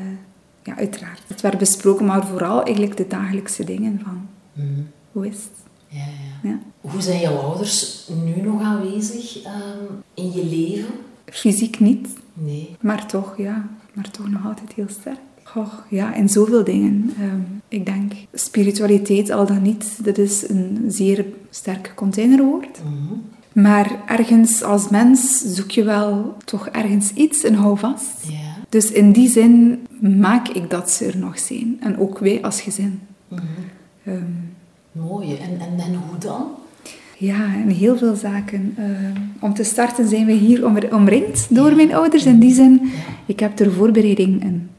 ja, 0.63 0.77
uiteraard. 0.77 1.21
Het 1.27 1.41
werd 1.41 1.57
besproken, 1.57 2.05
maar 2.05 2.27
vooral 2.27 2.63
eigenlijk 2.63 2.97
de 2.97 3.07
dagelijkse 3.07 3.63
dingen 3.63 4.01
van 4.03 4.27
mhm. 4.53 4.81
hoe 5.11 5.27
is 5.27 5.33
het? 5.33 5.63
Ja, 5.87 5.99
ja. 6.43 6.49
ja, 6.49 6.59
Hoe 6.81 7.01
zijn 7.01 7.19
jouw 7.19 7.37
ouders 7.37 8.07
nu 8.25 8.41
nog 8.41 8.61
aanwezig 8.61 9.45
um, 9.45 10.03
in 10.13 10.31
je 10.31 10.45
leven? 10.45 10.93
Fysiek 11.25 11.79
niet. 11.79 12.07
Nee. 12.33 12.75
Maar 12.81 13.07
toch, 13.07 13.37
ja. 13.37 13.67
Maar 13.93 14.11
toch 14.11 14.29
nog 14.29 14.45
altijd 14.45 14.73
heel 14.73 14.89
sterk. 14.89 15.19
Goh, 15.43 15.73
ja, 15.89 16.13
in 16.13 16.29
zoveel 16.29 16.63
dingen. 16.63 17.13
Um, 17.21 17.61
ik 17.67 17.85
denk, 17.85 18.13
spiritualiteit 18.33 19.29
al 19.29 19.45
dan 19.45 19.61
niet, 19.61 20.05
dat 20.05 20.17
is 20.17 20.49
een 20.49 20.85
zeer 20.87 21.25
sterk 21.49 21.91
containerwoord. 21.95 22.79
Mm 22.83 23.23
Maar 23.51 24.03
ergens 24.05 24.63
als 24.63 24.89
mens 24.89 25.41
zoek 25.41 25.71
je 25.71 25.83
wel 25.83 26.37
toch 26.45 26.67
ergens 26.67 27.13
iets, 27.13 27.43
een 27.43 27.55
houvast. 27.55 28.27
Ja. 28.27 28.55
Dus 28.69 28.91
in 28.91 29.11
die 29.11 29.29
zin 29.29 29.85
maak 29.99 30.47
ik 30.47 30.69
dat 30.69 30.91
ze 30.91 31.05
er 31.05 31.17
nog 31.17 31.39
zijn. 31.39 31.77
En 31.79 31.97
ook 31.97 32.19
wij 32.19 32.43
als 32.43 32.61
gezin. 32.61 33.01
Mhm. 33.27 33.41
Ehm, 34.03 34.23
Mooi. 34.91 35.35
En, 35.35 35.59
en, 35.59 35.79
en 35.79 35.95
hoe 35.95 36.17
dan? 36.19 36.47
Ja, 37.17 37.53
en 37.53 37.69
heel 37.69 37.97
veel 37.97 38.15
zaken. 38.15 38.73
Ehm, 38.77 39.21
om 39.39 39.53
te 39.53 39.63
starten 39.63 40.07
zijn 40.07 40.25
we 40.25 40.31
hier 40.31 40.65
omr- 40.65 40.93
omringd 40.93 41.55
door 41.55 41.75
mijn 41.75 41.95
ouders. 41.95 42.25
In 42.25 42.39
die 42.39 42.53
zin, 42.53 42.81
ik 43.25 43.39
heb 43.39 43.55
ter 43.55 43.71
voorbereiding 43.71 44.43
een, 44.43 44.69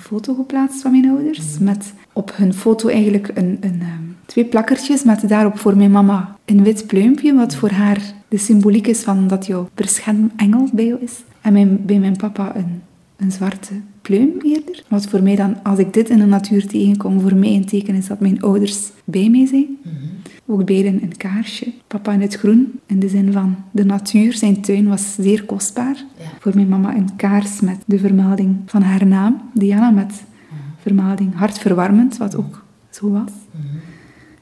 foto 0.00 0.34
geplaatst 0.34 0.82
van 0.82 0.90
mijn 0.90 1.10
ouders. 1.10 1.58
Met 1.58 1.92
op 2.12 2.32
hun 2.36 2.54
foto 2.54 2.88
eigenlijk 2.88 3.30
een, 3.34 3.58
een, 3.60 3.78
ehm, 3.80 4.02
twee 4.26 4.44
plakkertjes 4.44 5.02
met 5.02 5.28
daarop 5.28 5.58
voor 5.58 5.76
mijn 5.76 5.90
mama 5.90 6.36
een 6.44 6.62
wit 6.62 6.86
pluimpje. 6.86 7.34
Wat 7.34 7.54
voor 7.54 7.70
haar 7.70 8.00
de 8.28 8.36
symboliek 8.36 8.86
is 8.86 9.00
van 9.00 9.28
dat 9.28 9.46
jouw 9.46 9.68
beschermengel 9.74 10.68
bij 10.72 10.86
jou 10.86 11.00
is. 11.00 11.12
En 11.40 11.86
bij 11.86 11.98
mijn 11.98 12.16
papa 12.16 12.56
een, 12.56 12.82
een 13.16 13.32
zwarte 13.32 13.72
pluim 14.02 14.30
eerder. 14.42 14.84
Wat 14.88 15.06
voor 15.06 15.22
mij 15.22 15.36
dan, 15.36 15.56
als 15.62 15.78
ik 15.78 15.92
dit 15.92 16.08
in 16.10 16.18
de 16.18 16.26
natuur 16.26 16.66
tegenkom, 16.66 17.20
voor 17.20 17.34
mij 17.34 17.54
een 17.54 17.66
teken 17.66 17.94
is 17.94 18.06
dat 18.06 18.20
mijn 18.20 18.42
ouders 18.42 18.90
bij 19.04 19.28
mij 19.30 19.46
zijn. 19.46 19.78
Mhm. 19.82 19.94
Ook 20.52 20.64
beiden 20.64 21.02
een 21.02 21.16
kaarsje. 21.16 21.72
Papa 21.86 22.12
in 22.12 22.20
het 22.20 22.34
groen, 22.34 22.80
in 22.86 22.98
de 22.98 23.08
zin 23.08 23.32
van 23.32 23.56
de 23.70 23.84
natuur. 23.84 24.34
Zijn 24.34 24.60
tuin 24.60 24.88
was 24.88 25.14
zeer 25.14 25.44
kostbaar. 25.44 26.04
Ja. 26.18 26.24
Voor 26.40 26.52
mijn 26.54 26.68
mama 26.68 26.96
een 26.96 27.16
kaars 27.16 27.60
met 27.60 27.76
de 27.86 27.98
vermelding 27.98 28.56
van 28.66 28.82
haar 28.82 29.06
naam, 29.06 29.40
Diana, 29.54 29.90
met 29.90 30.24
vermelding 30.78 31.34
hartverwarmend, 31.34 32.16
wat 32.16 32.36
ook 32.36 32.64
zo 32.90 33.10
was. 33.10 33.30
Mhm. 33.50 33.66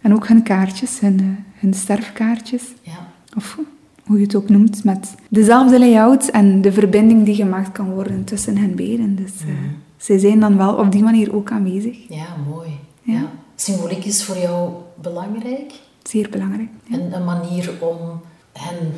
En 0.00 0.14
ook 0.14 0.28
hun 0.28 0.42
kaartjes, 0.42 1.00
hun, 1.00 1.20
eh, 1.20 1.26
hun 1.60 1.74
sterfkaartjes. 1.74 2.62
Ja. 2.82 3.08
Of 3.36 3.58
hoe 4.04 4.16
je 4.16 4.22
het 4.22 4.34
ook 4.34 4.48
noemt, 4.48 4.84
met 4.84 5.14
dezelfde 5.28 5.78
layout 5.78 6.28
en 6.28 6.60
de 6.60 6.72
verbinding 6.72 7.24
die 7.24 7.34
gemaakt 7.34 7.72
kan 7.72 7.90
worden 7.90 8.24
tussen 8.24 8.56
hen 8.56 8.74
beiden. 8.74 9.14
Dus 9.16 9.32
eh, 9.40 9.48
zij 9.96 10.18
zijn 10.18 10.40
dan 10.40 10.56
wel 10.56 10.74
op 10.74 10.92
die 10.92 11.02
manier 11.02 11.34
ook 11.34 11.50
aanwezig. 11.50 12.08
ja, 12.08 12.26
mooi. 12.48 12.70
Ja. 13.02 13.12
Ja. 13.12 13.30
Symboliek 13.54 14.04
is 14.04 14.24
voor 14.24 14.36
jou 14.36 14.72
belangrijk. 15.00 15.72
Zeer 16.02 16.30
belangrijk. 16.30 16.68
En 16.90 17.14
een 17.14 17.24
manier 17.24 17.70
om 17.80 18.20
hen 18.52 18.92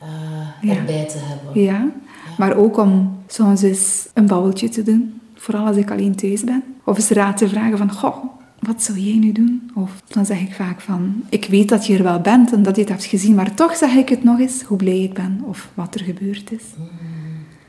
eh, 0.00 0.76
erbij 0.76 1.08
te 1.08 1.18
hebben. 1.18 1.62
Ja, 1.62 1.88
maar 2.38 2.56
ook 2.56 2.76
om 2.76 3.18
soms 3.26 3.62
eens 3.62 4.08
een 4.14 4.26
babbeltje 4.26 4.68
te 4.68 4.82
doen. 4.82 5.20
Vooral 5.34 5.66
als 5.66 5.76
ik 5.76 5.90
alleen 5.90 6.16
thuis 6.16 6.44
ben. 6.44 6.64
Of 6.84 6.96
eens 6.96 7.08
raad 7.08 7.36
te 7.36 7.48
vragen 7.48 7.78
van, 7.78 7.92
goh, 7.92 8.24
wat 8.58 8.82
zou 8.82 8.98
jij 8.98 9.18
nu 9.18 9.32
doen? 9.32 9.70
Of 9.74 10.02
dan 10.06 10.26
zeg 10.26 10.40
ik 10.40 10.54
vaak 10.54 10.80
van, 10.80 11.22
ik 11.28 11.44
weet 11.44 11.68
dat 11.68 11.86
je 11.86 11.96
er 11.96 12.02
wel 12.02 12.20
bent 12.20 12.52
en 12.52 12.62
dat 12.62 12.74
je 12.74 12.80
het 12.80 12.90
hebt 12.90 13.04
gezien, 13.04 13.34
maar 13.34 13.54
toch 13.54 13.76
zeg 13.76 13.94
ik 13.94 14.08
het 14.08 14.24
nog 14.24 14.38
eens, 14.38 14.62
hoe 14.62 14.76
blij 14.76 15.02
ik 15.02 15.14
ben 15.14 15.40
of 15.44 15.70
wat 15.74 15.94
er 15.94 16.04
gebeurd 16.04 16.52
is. 16.52 16.64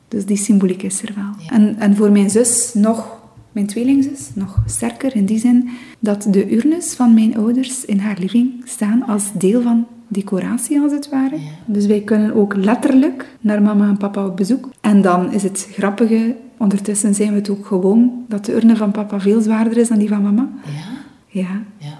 Dus 0.08 0.26
die 0.26 0.36
symboliek 0.36 0.82
is 0.82 1.02
er 1.02 1.12
wel. 1.14 1.32
Ja. 1.38 1.50
En, 1.50 1.78
en 1.78 1.96
voor 1.96 2.10
mijn 2.10 2.30
zus 2.30 2.74
nog, 2.74 3.18
mijn 3.56 3.68
tweelingzus, 3.68 4.30
nog 4.34 4.62
sterker 4.66 5.16
in 5.16 5.24
die 5.26 5.38
zin 5.38 5.68
dat 5.98 6.26
de 6.30 6.54
urnes 6.56 6.94
van 6.94 7.14
mijn 7.14 7.36
ouders 7.36 7.84
in 7.84 7.98
haar 7.98 8.16
living 8.18 8.50
staan 8.64 9.02
als 9.06 9.24
deel 9.32 9.62
van 9.62 9.86
decoratie 10.08 10.80
als 10.80 10.92
het 10.92 11.08
ware. 11.08 11.34
Ja. 11.36 11.50
Dus 11.66 11.86
wij 11.86 12.00
kunnen 12.00 12.34
ook 12.34 12.54
letterlijk 12.56 13.36
naar 13.40 13.62
mama 13.62 13.88
en 13.88 13.96
papa 13.96 14.26
op 14.26 14.36
bezoek. 14.36 14.68
En 14.80 15.02
dan 15.02 15.32
is 15.32 15.42
het 15.42 15.68
grappige, 15.72 16.36
ondertussen 16.58 17.14
zijn 17.14 17.28
we 17.30 17.34
het 17.34 17.48
ook 17.50 17.66
gewoon, 17.66 18.24
dat 18.28 18.44
de 18.44 18.54
urne 18.54 18.76
van 18.76 18.90
papa 18.90 19.20
veel 19.20 19.40
zwaarder 19.40 19.76
is 19.76 19.88
dan 19.88 19.98
die 19.98 20.08
van 20.08 20.22
mama. 20.22 20.48
Ja? 20.64 21.40
Ja, 21.40 21.62
Ja. 21.78 21.98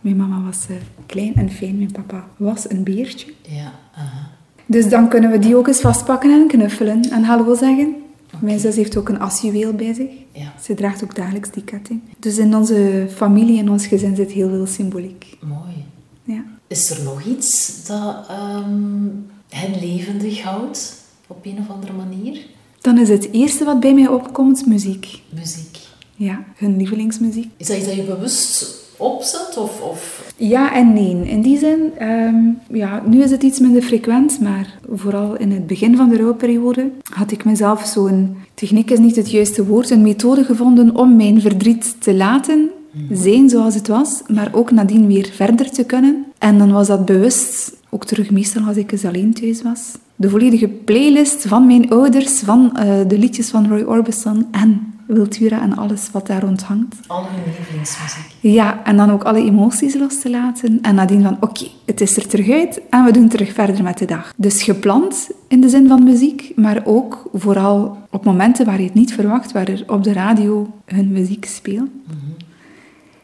mijn 0.00 0.16
mama 0.16 0.40
was 0.44 0.66
eh, 0.68 0.76
klein 1.06 1.34
en 1.34 1.50
fijn, 1.50 1.76
mijn 1.76 1.92
papa 1.92 2.24
was 2.36 2.70
een 2.70 2.82
beertje. 2.82 3.32
Ja. 3.42 3.72
aha. 3.94 4.28
Dus 4.66 4.88
dan 4.88 5.08
kunnen 5.08 5.30
we 5.30 5.38
die 5.38 5.56
ook 5.56 5.66
eens 5.66 5.80
vastpakken 5.80 6.30
en 6.30 6.46
knuffelen 6.46 7.00
en 7.10 7.22
hallo 7.24 7.54
zeggen. 7.54 7.94
Mijn 8.40 8.60
zus 8.60 8.76
heeft 8.76 8.96
ook 8.96 9.08
een 9.08 9.20
asjuweel 9.20 9.72
bij 9.72 9.92
zich. 9.92 10.10
Ja. 10.32 10.52
Ze 10.62 10.74
draagt 10.74 11.04
ook 11.04 11.14
dagelijks 11.14 11.50
die 11.50 11.64
ketting. 11.64 12.00
Dus 12.18 12.38
in 12.38 12.56
onze 12.56 13.06
familie 13.14 13.58
en 13.58 13.70
ons 13.70 13.86
gezin 13.86 14.16
zit 14.16 14.30
heel 14.30 14.48
veel 14.48 14.66
symboliek. 14.66 15.36
Mooi. 15.40 15.84
Ja. 16.24 16.44
Is 16.66 16.90
er 16.90 17.04
nog 17.04 17.24
iets 17.24 17.84
dat 17.86 18.28
ehm, 18.28 19.08
hen 19.48 19.80
levendig 19.80 20.42
houdt 20.42 20.94
op 21.26 21.46
een 21.46 21.58
of 21.58 21.68
andere 21.68 21.92
manier? 21.92 22.46
Dan 22.80 22.98
is 22.98 23.08
het 23.08 23.32
eerste 23.32 23.64
wat 23.64 23.80
bij 23.80 23.94
mij 23.94 24.08
opkomt 24.08 24.66
muziek. 24.66 25.20
Muziek. 25.28 25.78
Ja, 26.16 26.44
hun 26.56 26.76
lievelingsmuziek. 26.76 27.50
Is 27.56 27.66
dat 27.66 27.76
iets 27.76 27.86
dat 27.86 27.94
je 27.94 28.02
bewust 28.02 28.83
opzet? 28.96 29.56
Of, 29.56 29.80
of... 29.80 30.32
Ja 30.36 30.74
en 30.74 30.92
nee. 30.92 31.22
In 31.24 31.42
die 31.42 31.58
zin, 31.58 31.92
ehm, 31.98 32.36
ja, 32.72 33.02
nu 33.06 33.22
is 33.22 33.30
het 33.30 33.42
iets 33.42 33.58
minder 33.58 33.82
frequent, 33.82 34.40
maar 34.40 34.78
vooral 34.92 35.36
in 35.36 35.50
het 35.50 35.66
begin 35.66 35.96
van 35.96 36.08
de 36.08 36.16
rouwperiode 36.16 36.90
had 37.10 37.30
ik 37.30 37.44
mezelf 37.44 37.84
zo'n, 37.84 38.36
techniek 38.54 38.90
is 38.90 38.98
niet 38.98 39.16
het 39.16 39.30
juiste 39.30 39.66
woord, 39.66 39.90
een 39.90 40.02
methode 40.02 40.44
gevonden 40.44 40.96
om 40.96 41.16
mijn 41.16 41.40
verdriet 41.40 41.96
te 41.98 42.14
laten 42.14 42.70
zijn 43.10 43.48
zoals 43.48 43.74
het 43.74 43.88
was, 43.88 44.22
maar 44.26 44.48
ook 44.52 44.70
nadien 44.70 45.06
weer 45.06 45.28
verder 45.32 45.70
te 45.70 45.84
kunnen. 45.84 46.24
En 46.38 46.58
dan 46.58 46.72
was 46.72 46.86
dat 46.86 47.04
bewust, 47.04 47.72
ook 47.90 48.04
terug 48.04 48.30
meestal 48.30 48.62
als 48.66 48.76
ik 48.76 48.92
eens 48.92 49.04
alleen 49.04 49.34
thuis 49.34 49.62
was, 49.62 49.80
de 50.16 50.30
volledige 50.30 50.68
playlist 50.68 51.46
van 51.46 51.66
mijn 51.66 51.90
ouders, 51.90 52.38
van 52.38 52.76
eh, 52.76 52.98
de 53.08 53.18
liedjes 53.18 53.48
van 53.48 53.68
Roy 53.68 53.82
Orbison 53.82 54.46
en 54.50 54.93
Wiltura 55.06 55.62
en 55.62 55.76
alles 55.76 56.10
wat 56.10 56.26
daar 56.26 56.42
rond 56.42 56.62
hangt. 56.62 56.96
Al 57.06 57.24
hun 57.24 57.42
lievelingsmuziek. 57.44 58.34
Ja, 58.40 58.84
en 58.84 58.96
dan 58.96 59.10
ook 59.10 59.22
alle 59.22 59.44
emoties 59.44 59.94
los 59.94 60.20
te 60.20 60.30
laten. 60.30 60.78
En 60.82 60.94
nadien 60.94 61.22
van, 61.22 61.36
oké, 61.40 61.66
het 61.84 62.00
is 62.00 62.16
er 62.16 62.26
terug 62.26 62.50
uit 62.50 62.80
en 62.90 63.04
we 63.04 63.12
doen 63.12 63.28
terug 63.28 63.52
verder 63.52 63.82
met 63.82 63.98
de 63.98 64.04
dag. 64.04 64.32
Dus 64.36 64.62
gepland 64.62 65.30
in 65.48 65.60
de 65.60 65.68
zin 65.68 65.88
van 65.88 66.04
muziek, 66.04 66.52
maar 66.56 66.82
ook 66.84 67.30
vooral 67.32 67.98
op 68.10 68.24
momenten 68.24 68.66
waar 68.66 68.78
je 68.78 68.84
het 68.84 68.94
niet 68.94 69.14
verwacht, 69.14 69.52
waar 69.52 69.68
er 69.68 69.84
op 69.86 70.04
de 70.04 70.12
radio 70.12 70.70
hun 70.84 71.12
muziek 71.12 71.44
speelt. 71.44 71.90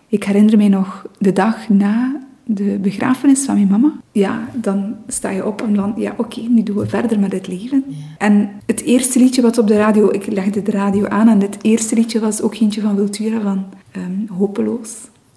Ik 0.09 0.25
herinner 0.25 0.57
mij 0.57 0.69
nog 0.69 1.07
de 1.19 1.33
dag 1.33 1.69
na 1.69 2.21
de 2.55 2.79
begrafenis 2.83 3.45
van 3.45 3.55
mijn 3.55 3.69
mama. 3.69 3.93
Ja, 4.13 4.49
dan 4.55 4.97
sta 5.07 5.31
je 5.31 5.47
op 5.47 5.63
en 5.63 5.75
dan, 5.75 5.93
ja, 5.97 6.15
oké, 6.17 6.41
nu 6.41 6.63
doen 6.63 6.77
we 6.77 6.87
verder 6.87 7.19
met 7.19 7.33
het 7.33 7.47
leven. 7.47 7.85
En 8.19 8.51
het 8.67 8.83
eerste 8.83 9.19
liedje 9.19 9.43
wat 9.43 9.59
op 9.59 9.67
de 9.67 9.77
radio, 9.77 10.11
ik 10.13 10.27
legde 10.27 10.63
de 10.63 10.71
radio 10.71 11.07
aan 11.07 11.29
en 11.29 11.41
het 11.41 11.59
eerste 11.61 11.95
liedje 11.95 12.21
was 12.21 12.43
ook 12.43 12.55
eentje 12.55 12.81
van 12.81 12.97
Wiltura 12.97 13.41
van 13.41 13.65
ehm, 13.91 14.27
Hopeloos. 14.39 14.91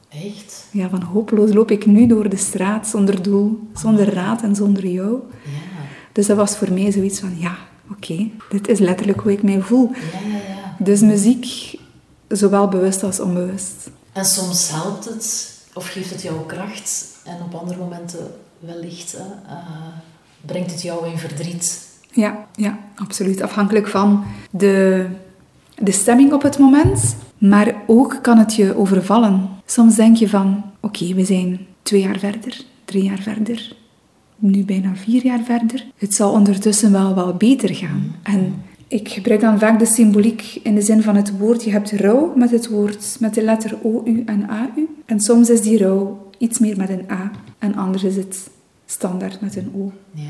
Echt? 0.10 0.68
Ja, 0.72 0.90
van 0.90 1.02
hopeloos 1.02 1.54
loop 1.54 1.72
ik 1.72 1.86
nu 1.86 2.08
door 2.08 2.30
de 2.30 2.38
straat 2.38 2.88
zonder 2.88 3.22
doel, 3.22 3.60
zonder 3.74 4.14
raad 4.14 4.42
en 4.42 4.56
zonder 4.56 4.88
jou. 4.88 5.12
Ja. 5.44 5.50
Dus 6.12 6.28
dat 6.28 6.38
was 6.38 6.58
voor 6.58 6.72
mij 6.72 6.92
zoiets 6.92 7.20
van, 7.20 7.34
ja, 7.38 7.58
oké, 7.92 8.30
dit 8.50 8.68
is 8.68 8.80
letterlijk 8.80 9.20
hoe 9.20 9.32
ik 9.32 9.44
mij 9.44 9.62
voel. 9.62 9.90
Ja, 9.92 10.30
ja, 10.30 10.36
ja. 10.36 10.76
Dus 10.80 11.02
muziek, 11.02 11.76
zowel 12.28 12.68
bewust 12.68 13.04
als 13.04 13.20
onbewust. 13.20 13.90
En 14.12 14.26
soms 14.26 14.70
helpt 14.72 15.06
het 15.06 15.53
of 15.74 15.88
geeft 15.88 16.10
het 16.10 16.22
jou 16.22 16.46
kracht 16.46 17.22
en 17.24 17.38
op 17.46 17.54
andere 17.54 17.80
momenten 17.80 18.32
wellicht 18.60 19.14
eh, 19.14 19.24
brengt 20.46 20.72
het 20.72 20.82
jou 20.82 21.08
in 21.08 21.18
verdriet. 21.18 21.92
Ja, 22.12 22.48
ja, 22.56 22.80
absoluut. 22.96 23.42
Afhankelijk 23.42 23.88
van 23.88 24.24
de, 24.52 25.06
de 25.76 25.92
stemming 25.92 26.34
op 26.34 26.42
het 26.42 26.58
moment. 26.58 27.16
Maar 27.38 27.76
ook 27.88 28.20
kan 28.22 28.38
het 28.38 28.56
je 28.56 28.78
overvallen. 28.78 29.50
Soms 29.66 29.96
denk 29.96 30.18
je 30.18 30.30
van, 30.30 30.64
oké, 30.80 31.14
we 31.14 31.26
zijn 31.26 31.68
twee 31.82 32.02
jaar 32.02 32.20
verder, 32.20 32.62
drie 32.86 33.04
jaar 33.04 33.20
verder, 33.22 33.76
nu 34.36 34.64
bijna 34.64 34.96
vier 34.96 35.26
jaar 35.26 35.44
verder. 35.44 35.86
Het 35.98 36.14
zal 36.14 36.32
ondertussen 36.32 36.92
wel 36.92 37.16
wel 37.16 37.34
beter 37.34 37.76
gaan. 37.76 38.16
En 38.24 38.64
ik 38.94 39.10
gebruik 39.10 39.42
dan 39.42 39.60
vaak 39.60 39.80
de 39.80 39.86
symboliek 39.86 40.60
in 40.64 40.76
de 40.76 40.82
zin 40.82 41.02
van 41.02 41.16
het 41.16 41.38
woord. 41.38 41.64
Je 41.64 41.72
hebt 41.72 41.92
rouw 41.92 42.34
met 42.36 42.52
het 42.52 42.68
woord, 42.68 43.18
met 43.20 43.34
de 43.34 43.44
letter 43.44 43.78
O, 43.84 44.02
U 44.06 44.24
en 44.26 44.50
AU. 44.50 44.88
En 45.06 45.20
soms 45.20 45.50
is 45.50 45.62
die 45.62 45.78
rouw 45.78 46.30
iets 46.38 46.60
meer 46.60 46.78
met 46.78 46.90
een 46.90 47.06
A. 47.12 47.32
En 47.60 47.76
anders 47.76 48.04
is 48.04 48.16
het 48.16 48.50
standaard 48.86 49.42
met 49.42 49.56
een 49.56 49.72
O. 49.76 49.92
Ja. 50.12 50.24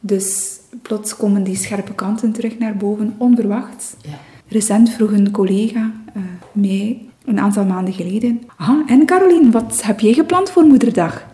Dus 0.00 0.58
plots 0.82 1.16
komen 1.16 1.42
die 1.42 1.56
scherpe 1.56 1.94
kanten 1.94 2.32
terug 2.32 2.58
naar 2.58 2.76
boven, 2.76 3.14
onverwacht. 3.18 3.96
Ja. 4.02 4.18
Recent 4.48 4.90
vroeg 4.90 5.12
een 5.12 5.30
collega 5.30 5.92
eh, 6.14 6.22
mij, 6.52 7.02
een 7.24 7.40
aantal 7.40 7.64
maanden 7.64 7.94
geleden... 7.94 8.42
Ah, 8.56 8.90
en 8.90 9.06
Caroline, 9.06 9.50
wat 9.50 9.82
heb 9.84 10.00
jij 10.00 10.12
gepland 10.12 10.50
voor 10.50 10.64
Moederdag? 10.64 11.30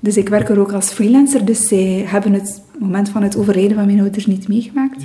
Dus 0.00 0.16
ik 0.16 0.28
werk 0.28 0.48
er 0.48 0.58
ook 0.58 0.72
als 0.72 0.90
freelancer, 0.90 1.44
dus 1.44 1.68
zij 1.68 2.04
hebben 2.06 2.32
het 2.32 2.62
moment 2.78 3.08
van 3.08 3.22
het 3.22 3.36
overlijden 3.36 3.76
van 3.76 3.86
mijn 3.86 4.00
ouders 4.00 4.26
niet 4.26 4.48
meegemaakt. 4.48 5.04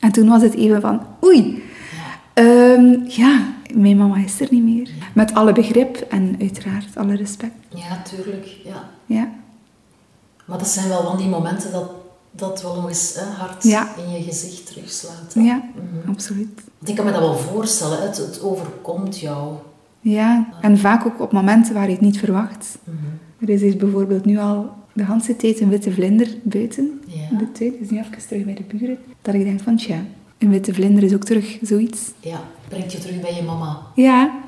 En 0.00 0.12
toen 0.12 0.28
was 0.28 0.42
het 0.42 0.54
even 0.54 0.80
van, 0.80 1.00
oei, 1.24 1.62
ehm, 2.34 2.96
ja, 3.08 3.46
mijn 3.74 3.96
mama 3.96 4.16
is 4.16 4.40
er 4.40 4.48
niet 4.50 4.64
meer. 4.64 4.90
Met 5.14 5.34
alle 5.34 5.52
begrip 5.52 5.96
en 5.96 6.36
uiteraard 6.40 6.96
alle 6.96 7.16
respect. 7.16 7.52
Ja, 7.68 8.02
tuurlijk. 8.02 8.46
Ja. 8.64 8.88
Ja, 9.06 9.28
Maar 10.44 10.58
dat 10.58 10.68
zijn 10.68 10.88
wel 10.88 11.02
van 11.02 11.16
die 11.16 11.26
momenten 11.28 11.72
dat 11.72 11.90
dat 12.32 12.62
wel 12.62 12.74
nog 12.74 12.88
eens 12.88 13.14
hè, 13.14 13.24
hard 13.24 13.62
Ja. 13.62 13.88
in 14.06 14.12
je 14.12 14.22
gezicht 14.22 14.66
terugslaat. 14.66 15.34
hè. 15.34 15.40
ja, 15.40 15.62
Mhm. 15.74 16.08
absoluut. 16.10 16.48
Want 16.78 16.88
Ik 16.90 16.94
kan 16.96 17.04
me 17.04 17.10
dat 17.12 17.20
wel 17.20 17.36
voorstellen, 17.36 18.02
het, 18.02 18.16
het 18.16 18.42
overkomt 18.42 19.18
jou. 19.18 19.52
Ja, 20.00 20.48
en 20.60 20.78
vaak 20.78 21.06
ook 21.06 21.20
op 21.20 21.32
momenten 21.32 21.74
waar 21.74 21.84
je 21.86 21.90
het 21.92 22.00
niet 22.00 22.18
verwacht. 22.18 22.78
Mhm. 22.84 22.96
Er 23.38 23.48
is 23.48 23.60
hier 23.60 23.76
bijvoorbeeld 23.76 24.24
nu 24.24 24.38
al 24.38 24.70
de 24.92 25.04
hele 25.06 25.36
tijd 25.36 25.60
een 25.60 25.68
witte 25.68 25.92
vlinder 25.92 26.28
buiten 26.42 27.00
Ja. 27.06 27.20
in 27.30 27.38
de 27.38 27.52
tuin. 27.52 27.72
Dus 27.80 27.90
nu 27.90 27.98
even 27.98 28.18
terug 28.28 28.44
bij 28.44 28.54
de 28.54 28.76
buren. 28.76 28.98
Dat 29.22 29.34
ik 29.34 29.44
denk 29.44 29.60
van, 29.60 29.76
tja, 29.76 30.04
een 30.38 30.50
witte 30.50 30.74
vlinder 30.74 31.02
is 31.02 31.14
ook 31.14 31.24
terug 31.24 31.58
zoiets. 31.62 32.00
Ja, 32.20 32.40
brengt 32.68 32.92
je 32.92 32.98
terug 32.98 33.20
bij 33.20 33.34
je 33.34 33.42
mama. 33.42 33.78
Ja, 33.94 34.38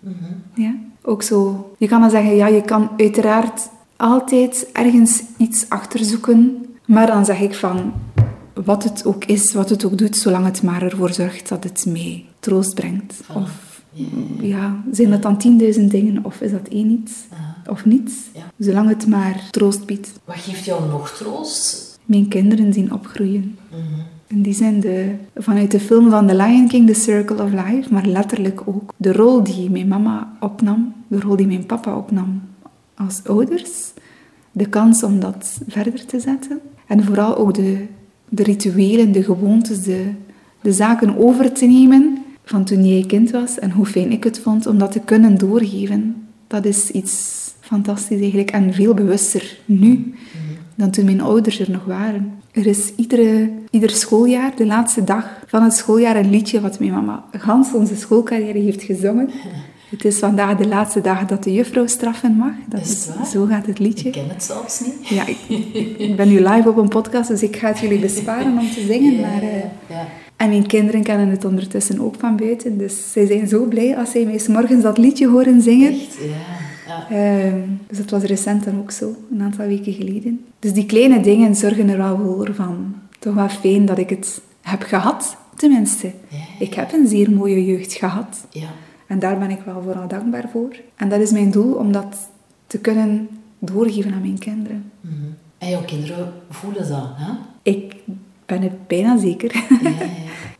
Mhm. 0.00 0.14
ja. 0.54 0.74
Ook 1.02 1.22
zo. 1.22 1.70
Je 1.78 1.88
kan 1.88 2.00
dan 2.00 2.10
zeggen, 2.10 2.34
ja, 2.36 2.46
je 2.46 2.62
kan 2.62 2.90
uiteraard 2.96 3.68
altijd 3.96 4.66
ergens 4.72 5.22
iets 5.36 5.68
achterzoeken. 5.68 6.64
Maar 6.86 7.06
dan 7.06 7.24
zeg 7.24 7.40
ik 7.40 7.54
van, 7.54 7.92
wat 8.64 8.84
het 8.84 9.04
ook 9.06 9.24
is, 9.24 9.52
wat 9.52 9.68
het 9.70 9.84
ook 9.84 9.98
doet, 9.98 10.16
zolang 10.16 10.44
het 10.44 10.62
maar 10.62 10.82
ervoor 10.82 11.12
zorgt 11.12 11.48
dat 11.48 11.64
het 11.64 11.84
mij 11.88 12.24
troost 12.40 12.74
brengt. 12.74 13.20
Of 13.34 13.82
Ja, 13.94 14.06
ja, 14.40 14.82
zijn 14.92 15.10
dat 15.10 15.22
dan 15.22 15.38
tienduizend 15.38 15.90
dingen 15.90 16.24
of 16.24 16.40
is 16.40 16.50
dat 16.50 16.68
één 16.68 16.90
iets? 16.90 17.12
Aha. 17.32 17.56
Of 17.70 17.84
niets? 17.84 18.12
Ja. 18.34 18.42
Zolang 18.58 18.88
het 18.88 19.06
maar 19.06 19.42
troost 19.50 19.86
biedt. 19.86 20.12
Wat 20.24 20.36
geeft 20.36 20.64
jou 20.64 20.88
nog 20.88 21.10
troost? 21.10 21.98
Mijn 22.04 22.28
kinderen 22.28 22.72
zien 22.72 22.92
opgroeien. 22.92 23.58
Mhm. 23.70 23.80
In 24.32 24.42
die 24.42 24.54
zin, 24.54 24.80
de, 24.80 25.14
vanuit 25.34 25.70
de 25.70 25.80
film 25.80 26.10
van 26.10 26.26
The 26.26 26.36
Lion 26.36 26.68
King, 26.68 26.86
The 26.86 26.94
Circle 26.94 27.42
of 27.42 27.50
Life, 27.50 27.92
maar 27.92 28.06
letterlijk 28.06 28.62
ook 28.64 28.92
de 28.96 29.12
rol 29.12 29.42
die 29.42 29.70
mijn 29.70 29.88
mama 29.88 30.36
opnam, 30.40 30.92
de 31.08 31.20
rol 31.20 31.36
die 31.36 31.46
mijn 31.46 31.66
papa 31.66 31.96
opnam 31.96 32.40
als 32.94 33.20
ouders, 33.26 33.92
de 34.52 34.66
kans 34.66 35.02
om 35.02 35.20
dat 35.20 35.60
verder 35.68 36.06
te 36.06 36.20
zetten. 36.20 36.60
En 36.86 37.04
vooral 37.04 37.36
ook 37.36 37.54
de, 37.54 37.86
de 38.28 38.42
rituelen, 38.42 39.12
de 39.12 39.22
gewoontes, 39.22 39.82
de, 39.82 40.10
de 40.60 40.72
zaken 40.72 41.18
over 41.18 41.52
te 41.52 41.66
nemen 41.66 42.18
van 42.44 42.64
toen 42.64 42.86
jij 42.86 43.04
kind 43.06 43.30
was 43.30 43.58
en 43.58 43.70
hoe 43.70 43.86
fijn 43.86 44.12
ik 44.12 44.24
het 44.24 44.38
vond 44.38 44.66
om 44.66 44.78
dat 44.78 44.92
te 44.92 45.00
kunnen 45.00 45.38
doorgeven. 45.38 46.26
Dat 46.46 46.64
is 46.64 46.90
iets 46.90 47.40
fantastisch 47.60 48.20
eigenlijk 48.20 48.50
en 48.50 48.74
veel 48.74 48.94
bewuster 48.94 49.58
nu 49.64 50.14
dan 50.82 50.90
toen 50.90 51.04
mijn 51.04 51.20
ouders 51.20 51.60
er 51.60 51.70
nog 51.70 51.84
waren. 51.84 52.32
Er 52.52 52.66
is 52.66 52.92
iedere, 52.96 53.50
ieder 53.70 53.90
schooljaar, 53.90 54.52
de 54.56 54.66
laatste 54.66 55.04
dag 55.04 55.26
van 55.46 55.62
het 55.62 55.72
schooljaar, 55.72 56.16
een 56.16 56.30
liedje 56.30 56.60
wat 56.60 56.78
mijn 56.78 56.92
mama 56.92 57.24
gans 57.32 57.72
onze 57.72 57.96
schoolcarrière 57.96 58.58
heeft 58.58 58.82
gezongen. 58.82 59.30
Het 59.90 60.04
is 60.04 60.18
vandaag 60.18 60.56
de 60.56 60.68
laatste 60.68 61.00
dag 61.00 61.26
dat 61.26 61.44
de 61.44 61.52
juffrouw 61.52 61.86
straffen 61.86 62.36
mag. 62.36 62.52
Dat 62.68 62.80
Is 62.80 63.06
het 63.06 63.16
waar? 63.16 63.26
zo 63.26 63.44
gaat 63.44 63.66
het 63.66 63.78
liedje. 63.78 64.06
Ik 64.06 64.12
ken 64.12 64.28
het 64.28 64.42
zelfs 64.42 64.80
niet. 64.80 65.08
Ja, 65.08 65.26
ik, 65.26 65.38
ik 65.98 66.16
ben 66.16 66.28
nu 66.28 66.48
live 66.48 66.68
op 66.68 66.76
een 66.76 66.88
podcast, 66.88 67.28
dus 67.28 67.42
ik 67.42 67.56
ga 67.56 67.68
het 67.68 67.78
jullie 67.78 67.98
besparen 67.98 68.58
om 68.58 68.70
te 68.70 68.84
zingen. 68.86 69.20
Maar, 69.20 69.42
ja. 69.88 70.06
en 70.36 70.48
mijn 70.48 70.66
kinderen 70.66 71.02
kennen 71.02 71.28
het 71.28 71.44
ondertussen 71.44 72.00
ook 72.00 72.14
van 72.18 72.36
buiten. 72.36 72.78
Dus 72.78 73.12
zij 73.12 73.26
zijn 73.26 73.48
zo 73.48 73.64
blij 73.64 73.96
als 73.96 74.10
zij 74.10 74.24
mij 74.24 74.40
morgens 74.48 74.82
dat 74.82 74.98
liedje 74.98 75.28
horen 75.28 75.62
zingen. 75.62 75.92
Echt, 75.92 76.16
ja. 76.20 76.71
Ja. 77.08 77.16
Ehm, 77.16 77.60
dus 77.88 77.98
dat 77.98 78.10
was 78.10 78.22
recent 78.22 78.64
dan 78.64 78.78
ook 78.78 78.90
zo, 78.90 79.16
een 79.32 79.42
aantal 79.42 79.66
weken 79.66 79.92
geleden. 79.92 80.44
Dus 80.58 80.72
die 80.72 80.86
kleine 80.86 81.20
dingen 81.20 81.54
zorgen 81.56 81.88
er 81.88 81.96
wel 81.98 82.16
voor 82.16 82.54
van. 82.54 82.94
Toch 83.18 83.34
wel 83.34 83.48
fijn 83.48 83.84
dat 83.86 83.98
ik 83.98 84.10
het 84.10 84.40
heb 84.60 84.82
gehad, 84.82 85.36
tenminste. 85.56 86.06
Ja. 86.28 86.38
Ik 86.58 86.74
heb 86.74 86.92
een 86.92 87.08
zeer 87.08 87.30
mooie 87.30 87.64
jeugd 87.64 87.92
gehad. 87.92 88.46
ja. 88.50 88.68
En 89.06 89.18
daar 89.18 89.38
ben 89.38 89.50
ik 89.50 89.60
wel 89.64 89.82
vooral 89.82 90.08
dankbaar 90.08 90.48
voor. 90.52 90.76
En 90.96 91.08
dat 91.08 91.20
is 91.20 91.30
mijn 91.30 91.50
doel, 91.50 91.72
om 91.74 91.92
dat 91.92 92.16
te 92.66 92.78
kunnen 92.78 93.28
doorgeven 93.58 94.12
aan 94.12 94.20
mijn 94.20 94.38
kinderen. 94.38 94.90
Mhm. 95.00 95.14
En 95.58 95.68
jouw 95.68 95.84
kinderen 95.84 96.32
voelen 96.50 96.88
dat, 96.88 97.08
hè? 97.14 97.32
Ik 97.62 97.94
ben 98.46 98.62
het 98.62 98.86
bijna 98.86 99.18
zeker. 99.18 99.64
Ja, 99.82 99.88
ja. 99.90 99.96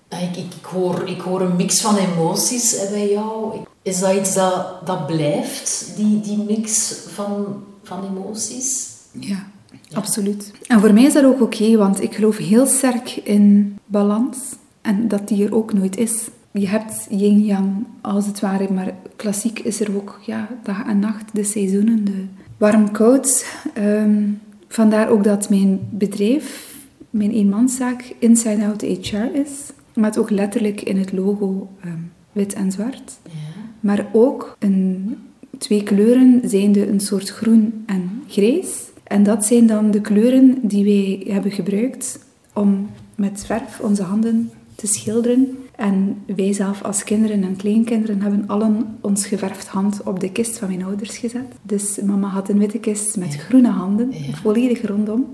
Ja, 0.08 0.18
Ik, 0.18 0.36
ik, 0.36 0.54
ik, 0.58 0.64
hoor, 0.64 1.08
ik 1.08 1.20
hoor 1.20 1.40
een 1.40 1.56
mix 1.56 1.80
van 1.80 1.96
emoties 1.96 2.88
bij 2.90 3.10
jou. 3.10 3.56
Is 3.82 4.00
dat 4.00 4.16
iets 4.16 4.34
dat, 4.34 4.86
dat 4.86 5.06
blijft, 5.06 5.92
die, 5.96 6.20
die 6.20 6.38
mix 6.38 6.94
van, 7.08 7.62
van 7.82 8.04
emoties? 8.04 8.90
Ja, 9.12 9.46
absoluut. 9.92 10.52
En 10.66 10.80
voor 10.80 10.92
mij 10.92 11.02
is 11.02 11.12
dat 11.12 11.24
ook 11.24 11.40
oké, 11.40 11.76
want 11.76 12.02
ik 12.02 12.14
geloof 12.14 12.36
heel 12.36 12.66
sterk 12.66 13.16
in 13.16 13.76
balans. 13.86 14.38
En 14.80 15.08
dat 15.08 15.28
die 15.28 15.44
er 15.44 15.54
ook 15.54 15.72
nooit 15.72 15.96
is. 15.96 16.28
Je 16.50 16.68
hebt 16.68 17.06
yin-yang, 17.10 17.86
als 18.00 18.26
het 18.26 18.40
ware, 18.40 18.72
maar 18.72 18.94
klassiek 19.16 19.58
is 19.58 19.80
er 19.80 19.96
ook 19.96 20.20
ja, 20.26 20.48
dag 20.62 20.86
en 20.86 20.98
nacht, 20.98 21.24
de 21.32 21.44
seizoenen, 21.44 22.04
de 22.04 22.24
warm-koud. 22.56 23.46
Ehm, 23.74 24.22
vandaar 24.68 25.08
ook 25.08 25.24
dat 25.24 25.48
mijn 25.48 25.80
bedrijf, 25.90 26.76
mijn 27.10 27.30
eenmanszaak, 27.30 28.14
Inside 28.18 28.64
Out 28.64 28.80
HR 28.80 29.34
is. 29.34 29.50
Met 29.94 30.18
ook 30.18 30.30
letterlijk 30.30 30.80
in 30.80 30.96
het 30.96 31.12
logo 31.12 31.68
ehm, 31.80 31.98
wit 32.32 32.52
en 32.52 32.72
zwart. 32.72 33.18
Ja. 33.22 33.51
Maar 33.82 34.06
ook 34.12 34.56
een, 34.58 35.16
twee 35.58 35.82
kleuren 35.82 36.40
zijnde 36.44 36.88
een 36.88 37.00
soort 37.00 37.28
groen 37.28 37.82
en 37.86 38.22
grijs. 38.28 38.90
En 39.04 39.22
dat 39.22 39.44
zijn 39.44 39.66
dan 39.66 39.90
de 39.90 40.00
kleuren 40.00 40.58
die 40.62 40.84
wij 40.84 41.32
hebben 41.32 41.50
gebruikt 41.52 42.18
om 42.52 42.90
met 43.14 43.44
verf 43.46 43.80
onze 43.80 44.02
handen 44.02 44.50
te 44.74 44.86
schilderen. 44.86 45.56
En 45.76 46.16
wij 46.36 46.52
zelf 46.52 46.82
als 46.82 47.04
kinderen 47.04 47.42
en 47.42 47.56
kleinkinderen 47.56 48.20
hebben 48.20 48.44
allen 48.46 48.96
ons 49.00 49.26
geverfd 49.26 49.66
hand 49.66 50.02
op 50.04 50.20
de 50.20 50.32
kist 50.32 50.58
van 50.58 50.68
mijn 50.68 50.84
ouders 50.84 51.18
gezet. 51.18 51.46
Dus 51.62 51.98
mama 52.04 52.28
had 52.28 52.48
een 52.48 52.58
witte 52.58 52.78
kist 52.78 53.16
met 53.16 53.36
groene 53.36 53.70
handen, 53.70 54.10
Ja. 54.10 54.34
volledig 54.34 54.86
rondom. 54.86 55.26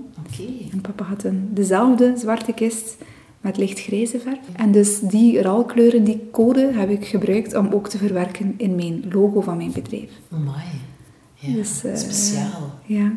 En 0.71 0.81
papa 0.81 1.03
had 1.03 1.23
een, 1.23 1.49
dezelfde 1.53 2.13
zwarte 2.17 2.53
kist 2.53 2.97
met 3.41 3.57
lichtgrijze 3.57 4.19
verf. 4.19 4.39
En 4.55 4.71
dus 4.71 4.99
die 4.99 5.41
ralkleuren, 5.41 6.03
die 6.03 6.27
code, 6.31 6.71
heb 6.73 6.89
ik 6.89 7.05
gebruikt 7.05 7.55
om 7.55 7.67
ook 7.71 7.87
te 7.87 7.97
verwerken 7.97 8.53
in 8.57 8.75
mijn 8.75 9.03
logo 9.11 9.41
van 9.41 9.57
mijn 9.57 9.71
bedrijf. 9.71 10.11
Amai. 10.31 10.65
Ja, 11.33 11.53
Dus, 11.53 11.83
eh, 11.83 11.95
speciaal. 11.95 12.79
Ja. 12.85 13.11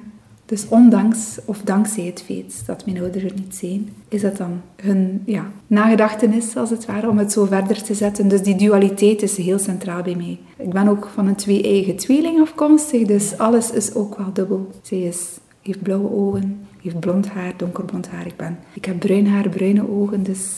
Dus 0.46 0.68
ondanks 0.68 1.38
of 1.44 1.62
dankzij 1.62 2.04
het 2.04 2.22
feit 2.22 2.62
dat 2.66 2.86
mijn 2.86 3.00
ouders 3.00 3.24
er 3.24 3.32
niet 3.34 3.56
zijn, 3.56 3.88
is 4.08 4.20
dat 4.20 4.36
dan 4.36 4.60
hun 4.76 5.22
ja, 5.26 5.50
nagedachtenis, 5.66 6.56
als 6.56 6.70
het 6.70 6.86
ware, 6.86 7.08
om 7.08 7.18
het 7.18 7.32
zo 7.32 7.44
verder 7.44 7.82
te 7.82 7.94
zetten. 7.94 8.28
Dus 8.28 8.42
die 8.42 8.56
dualiteit 8.56 9.22
is 9.22 9.36
heel 9.36 9.58
centraal 9.58 10.02
bij 10.02 10.14
mij. 10.14 10.38
Ik 10.56 10.72
ben 10.72 10.88
ook 10.88 11.10
van 11.14 11.26
een 11.26 11.34
twee-eigen 11.34 11.96
tweeling 11.96 12.40
afkomstig, 12.40 13.06
dus 13.06 13.38
alles 13.38 13.70
is 13.70 13.94
ook 13.94 14.16
wel 14.16 14.32
dubbel. 14.32 14.70
Zij 14.82 15.00
is, 15.00 15.26
heeft 15.62 15.82
blauwe 15.82 16.10
ogen, 16.10 16.66
heeft 16.82 17.00
blond 17.00 17.28
haar, 17.28 17.56
donkerblond 17.56 18.08
haar. 18.08 18.26
Ik, 18.26 18.36
ben, 18.36 18.58
ik 18.72 18.84
heb 18.84 18.98
bruin 18.98 19.26
haar, 19.26 19.48
bruine 19.48 19.90
ogen, 19.90 20.22
dus 20.22 20.50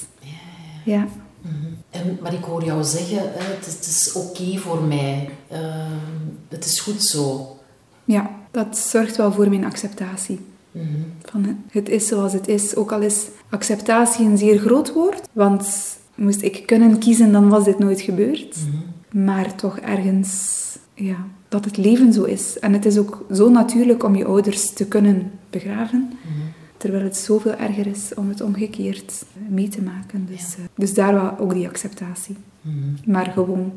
ja. 0.84 1.06
Mhm. 1.40 1.54
En, 1.90 2.18
maar 2.22 2.34
ik 2.34 2.44
hoor 2.44 2.64
jou 2.64 2.84
zeggen, 2.84 3.18
het 3.22 3.66
is, 3.66 3.88
is 3.88 4.12
oké 4.12 4.58
voor 4.58 4.82
mij. 4.82 5.28
Ehm, 5.48 5.92
het 6.48 6.64
is 6.64 6.80
goed 6.80 7.02
zo. 7.02 7.56
Ja, 8.04 8.30
dat 8.50 8.78
zorgt 8.78 9.16
wel 9.16 9.32
voor 9.32 9.48
mijn 9.48 9.64
acceptatie. 9.64 10.40
Mhm. 10.70 10.84
Van 11.22 11.58
het 11.70 11.88
is 11.88 12.06
zoals 12.06 12.32
het 12.32 12.48
is, 12.48 12.76
ook 12.76 12.92
al 12.92 13.00
is 13.00 13.26
acceptatie 13.50 14.26
een 14.26 14.38
zeer 14.38 14.58
groot 14.58 14.92
woord. 14.92 15.28
Want 15.32 15.66
moest 16.14 16.42
ik 16.42 16.66
kunnen 16.66 16.98
kiezen, 16.98 17.32
dan 17.32 17.48
was 17.48 17.64
dit 17.64 17.78
nooit 17.78 18.00
gebeurd. 18.00 18.56
Maar 19.10 19.54
toch 19.54 19.78
ergens, 19.78 20.60
ja, 20.94 21.26
dat 21.54 21.64
het 21.64 21.76
leven 21.76 22.12
zo 22.12 22.22
is. 22.22 22.58
En 22.58 22.72
het 22.72 22.84
is 22.84 22.98
ook 22.98 23.24
zo 23.32 23.50
natuurlijk 23.50 24.04
om 24.04 24.16
je 24.16 24.24
ouders 24.24 24.70
te 24.70 24.86
kunnen 24.86 25.30
begraven. 25.50 26.12
Terwijl 26.76 27.04
het 27.04 27.16
zoveel 27.16 27.54
erger 27.54 27.86
is 27.86 28.14
om 28.14 28.28
het 28.28 28.40
omgekeerd 28.40 29.24
mee 29.48 29.68
te 29.68 29.82
maken. 29.82 30.26
Dus, 30.30 30.56
eh, 30.56 30.64
dus 30.74 30.94
daar 30.94 31.14
wel 31.14 31.38
ook 31.38 31.52
die 31.52 31.68
acceptatie. 31.68 32.36
Mhm. 32.60 33.10
Maar 33.12 33.26
gewoon 33.26 33.72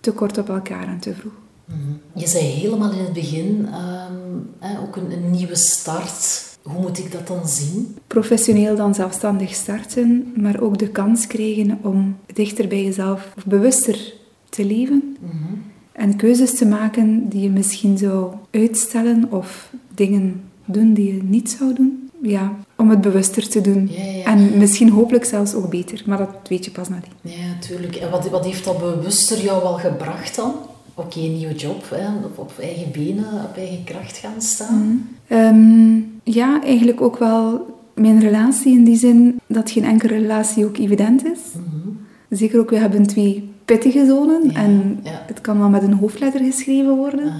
te 0.00 0.12
kort 0.12 0.38
op 0.38 0.48
elkaar 0.48 0.88
en 0.88 0.98
te 0.98 1.14
vroeg. 1.14 1.32
Mhm. 1.64 1.78
Je 2.20 2.26
zei 2.26 2.44
helemaal 2.44 2.92
in 2.92 2.98
het 2.98 3.12
begin, 3.12 3.68
ehm, 3.70 4.78
ook 4.84 4.96
een, 4.96 5.12
een 5.12 5.30
nieuwe 5.30 5.56
start. 5.56 6.52
Hoe 6.62 6.80
moet 6.80 6.98
ik 6.98 7.12
dat 7.12 7.26
dan 7.26 7.48
zien? 7.48 7.96
professioneel 8.06 8.76
dan 8.76 8.94
zelfstandig 8.94 9.54
starten, 9.54 10.32
maar 10.36 10.60
ook 10.60 10.78
de 10.78 10.88
kans 10.88 11.26
krijgen 11.26 11.78
om 11.82 12.16
dichter 12.32 12.68
bij 12.68 12.84
jezelf 12.84 13.32
of 13.36 13.44
bewuster 13.46 14.12
te 14.48 14.64
leven 14.64 15.16
Mhm. 15.20 15.54
En 15.94 16.16
keuzes 16.16 16.54
te 16.54 16.66
maken 16.66 17.28
die 17.28 17.42
je 17.42 17.50
misschien 17.50 17.98
zou 17.98 18.32
uitstellen 18.50 19.26
of 19.30 19.70
dingen 19.94 20.42
doen 20.64 20.94
die 20.94 21.14
je 21.14 21.22
niet 21.22 21.50
zou 21.50 21.74
doen. 21.74 22.08
Ja, 22.22 22.52
om 22.76 22.90
het 22.90 23.00
bewuster 23.00 23.48
te 23.48 23.60
doen. 23.60 23.88
Ja, 23.90 24.04
ja. 24.04 24.24
En 24.24 24.58
misschien 24.58 24.90
hopelijk 24.90 25.24
zelfs 25.24 25.54
ook 25.54 25.70
beter, 25.70 26.02
maar 26.06 26.18
dat 26.18 26.48
weet 26.48 26.64
je 26.64 26.70
pas 26.70 26.88
nadien. 26.88 27.12
Ja, 27.20 27.46
natuurlijk. 27.46 27.96
En 27.96 28.10
wat, 28.10 28.28
wat 28.28 28.44
heeft 28.44 28.64
dat 28.64 28.78
bewuster 28.78 29.42
jou 29.42 29.62
wel 29.62 29.72
gebracht 29.72 30.36
dan? 30.36 30.54
Oké, 30.94 31.18
een 31.18 31.36
nieuwe 31.36 31.54
job, 31.54 31.90
hè, 31.90 32.06
op, 32.24 32.38
op 32.38 32.52
eigen 32.60 32.92
benen, 32.92 33.44
op 33.48 33.56
eigen 33.56 33.84
kracht 33.84 34.16
gaan 34.16 34.42
staan. 34.42 35.08
Ehm, 35.28 35.96
ja, 36.22 36.62
eigenlijk 36.62 37.00
ook 37.00 37.18
wel 37.18 37.66
mijn 37.94 38.20
relatie 38.20 38.72
in 38.72 38.84
die 38.84 38.96
zin 38.96 39.40
dat 39.46 39.70
geen 39.70 39.84
enkele 39.84 40.18
relatie 40.18 40.64
ook 40.64 40.78
evident 40.78 41.24
is. 41.24 41.40
Mhm. 41.52 41.88
Zeker 42.28 42.60
ook, 42.60 42.70
we 42.70 42.78
hebben 42.78 43.06
twee 43.06 43.53
pittige 43.64 44.06
zonen 44.06 44.50
Ja, 44.50 44.52
en 44.54 45.00
ja. 45.02 45.22
het 45.26 45.40
kan 45.40 45.58
wel 45.58 45.68
met 45.68 45.82
een 45.82 45.92
hoofdletter 45.92 46.44
geschreven 46.44 46.96
worden. 46.96 47.32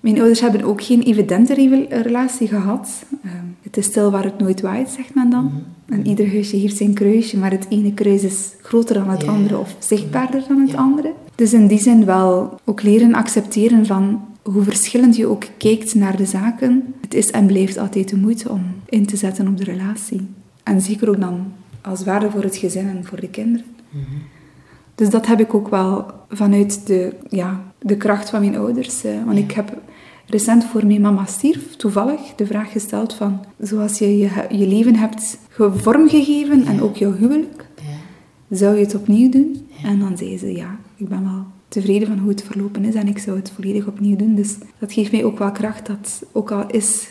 Mijn 0.00 0.16
ouders 0.18 0.40
hebben 0.40 0.62
ook 0.62 0.82
geen 0.82 1.02
evidente 1.02 1.54
re- 1.54 1.86
relatie 2.02 2.48
gehad. 2.48 3.04
Ehm, 3.24 3.34
het 3.62 3.76
is 3.76 3.84
stil 3.84 4.10
waar 4.10 4.24
het 4.24 4.38
nooit 4.38 4.60
waait, 4.60 4.88
zegt 4.90 5.14
men 5.14 5.30
dan. 5.30 5.44
Mhm. 5.44 5.92
En 6.00 6.06
ieder 6.06 6.30
huisje 6.32 6.56
heeft 6.56 6.76
zijn 6.76 6.92
kruisje, 6.94 7.38
maar 7.38 7.50
het 7.50 7.66
ene 7.68 7.94
kruis 7.94 8.22
is 8.22 8.50
groter 8.62 8.94
dan 8.94 9.10
het 9.10 9.22
Ja. 9.22 9.28
andere 9.32 9.58
of 9.58 9.76
zichtbaarder 9.78 10.44
dan 10.48 10.60
het 10.60 10.76
andere. 10.76 11.12
Dus 11.34 11.52
in 11.52 11.66
die 11.66 11.78
zin 11.78 12.04
wel 12.04 12.60
ook 12.64 12.82
leren 12.82 13.14
accepteren 13.14 13.86
van 13.86 14.20
hoe 14.42 14.62
verschillend 14.62 15.16
je 15.16 15.26
ook 15.26 15.44
kijkt 15.56 15.94
naar 15.94 16.16
de 16.16 16.26
zaken, 16.26 16.94
het 17.00 17.14
is 17.14 17.30
en 17.30 17.46
blijft 17.46 17.78
altijd 17.78 18.08
de 18.08 18.16
moeite 18.16 18.50
om 18.50 18.62
in 18.88 19.06
te 19.06 19.16
zetten 19.16 19.48
op 19.48 19.56
de 19.56 19.64
relatie. 19.64 20.28
En 20.62 20.80
zeker 20.80 21.08
ook 21.08 21.20
dan 21.20 21.44
als 21.80 22.04
waarde 22.04 22.30
voor 22.30 22.42
het 22.42 22.56
gezin 22.56 22.88
en 22.88 23.04
voor 23.04 23.20
de 23.20 23.28
kinderen. 23.28 23.66
Mhm. 23.90 24.04
Dus 24.94 25.10
dat 25.10 25.26
heb 25.26 25.40
ik 25.40 25.54
ook 25.54 25.68
wel 25.68 26.06
vanuit 26.28 26.86
de, 26.86 27.14
ja, 27.28 27.60
de 27.78 27.96
kracht 27.96 28.30
van 28.30 28.40
mijn 28.40 28.56
ouders. 28.56 29.02
Want 29.24 29.38
ik 29.38 29.52
heb 29.52 29.78
recent 30.26 30.64
voor 30.64 30.86
mijn 30.86 31.00
mama 31.00 31.24
stierf 31.24 31.76
toevallig 31.76 32.20
de 32.36 32.46
vraag 32.46 32.72
gesteld 32.72 33.14
van... 33.14 33.44
Zoals 33.58 33.98
je 33.98 34.18
je, 34.18 34.46
je 34.50 34.66
leven 34.66 34.96
hebt 34.96 35.38
vormgegeven 35.56 36.64
en 36.64 36.82
ook 36.82 36.96
jouw 36.96 37.12
huwelijk, 37.12 37.66
zou 38.50 38.76
je 38.76 38.84
het 38.84 38.94
opnieuw 38.94 39.30
doen? 39.30 39.66
En 39.82 39.98
dan 39.98 40.16
zei 40.16 40.38
ze 40.38 40.52
ja, 40.52 40.78
ik 40.96 41.08
ben 41.08 41.24
wel 41.24 41.44
tevreden 41.68 42.08
van 42.08 42.18
hoe 42.18 42.28
het 42.28 42.42
verlopen 42.42 42.84
is 42.84 42.94
en 42.94 43.08
ik 43.08 43.18
zou 43.18 43.36
het 43.36 43.50
volledig 43.50 43.86
opnieuw 43.86 44.16
doen. 44.16 44.34
Dus 44.34 44.56
dat 44.78 44.92
geeft 44.92 45.12
mij 45.12 45.24
ook 45.24 45.38
wel 45.38 45.52
kracht 45.52 45.86
dat, 45.86 46.22
ook 46.32 46.50
al 46.50 46.66
is 46.66 47.08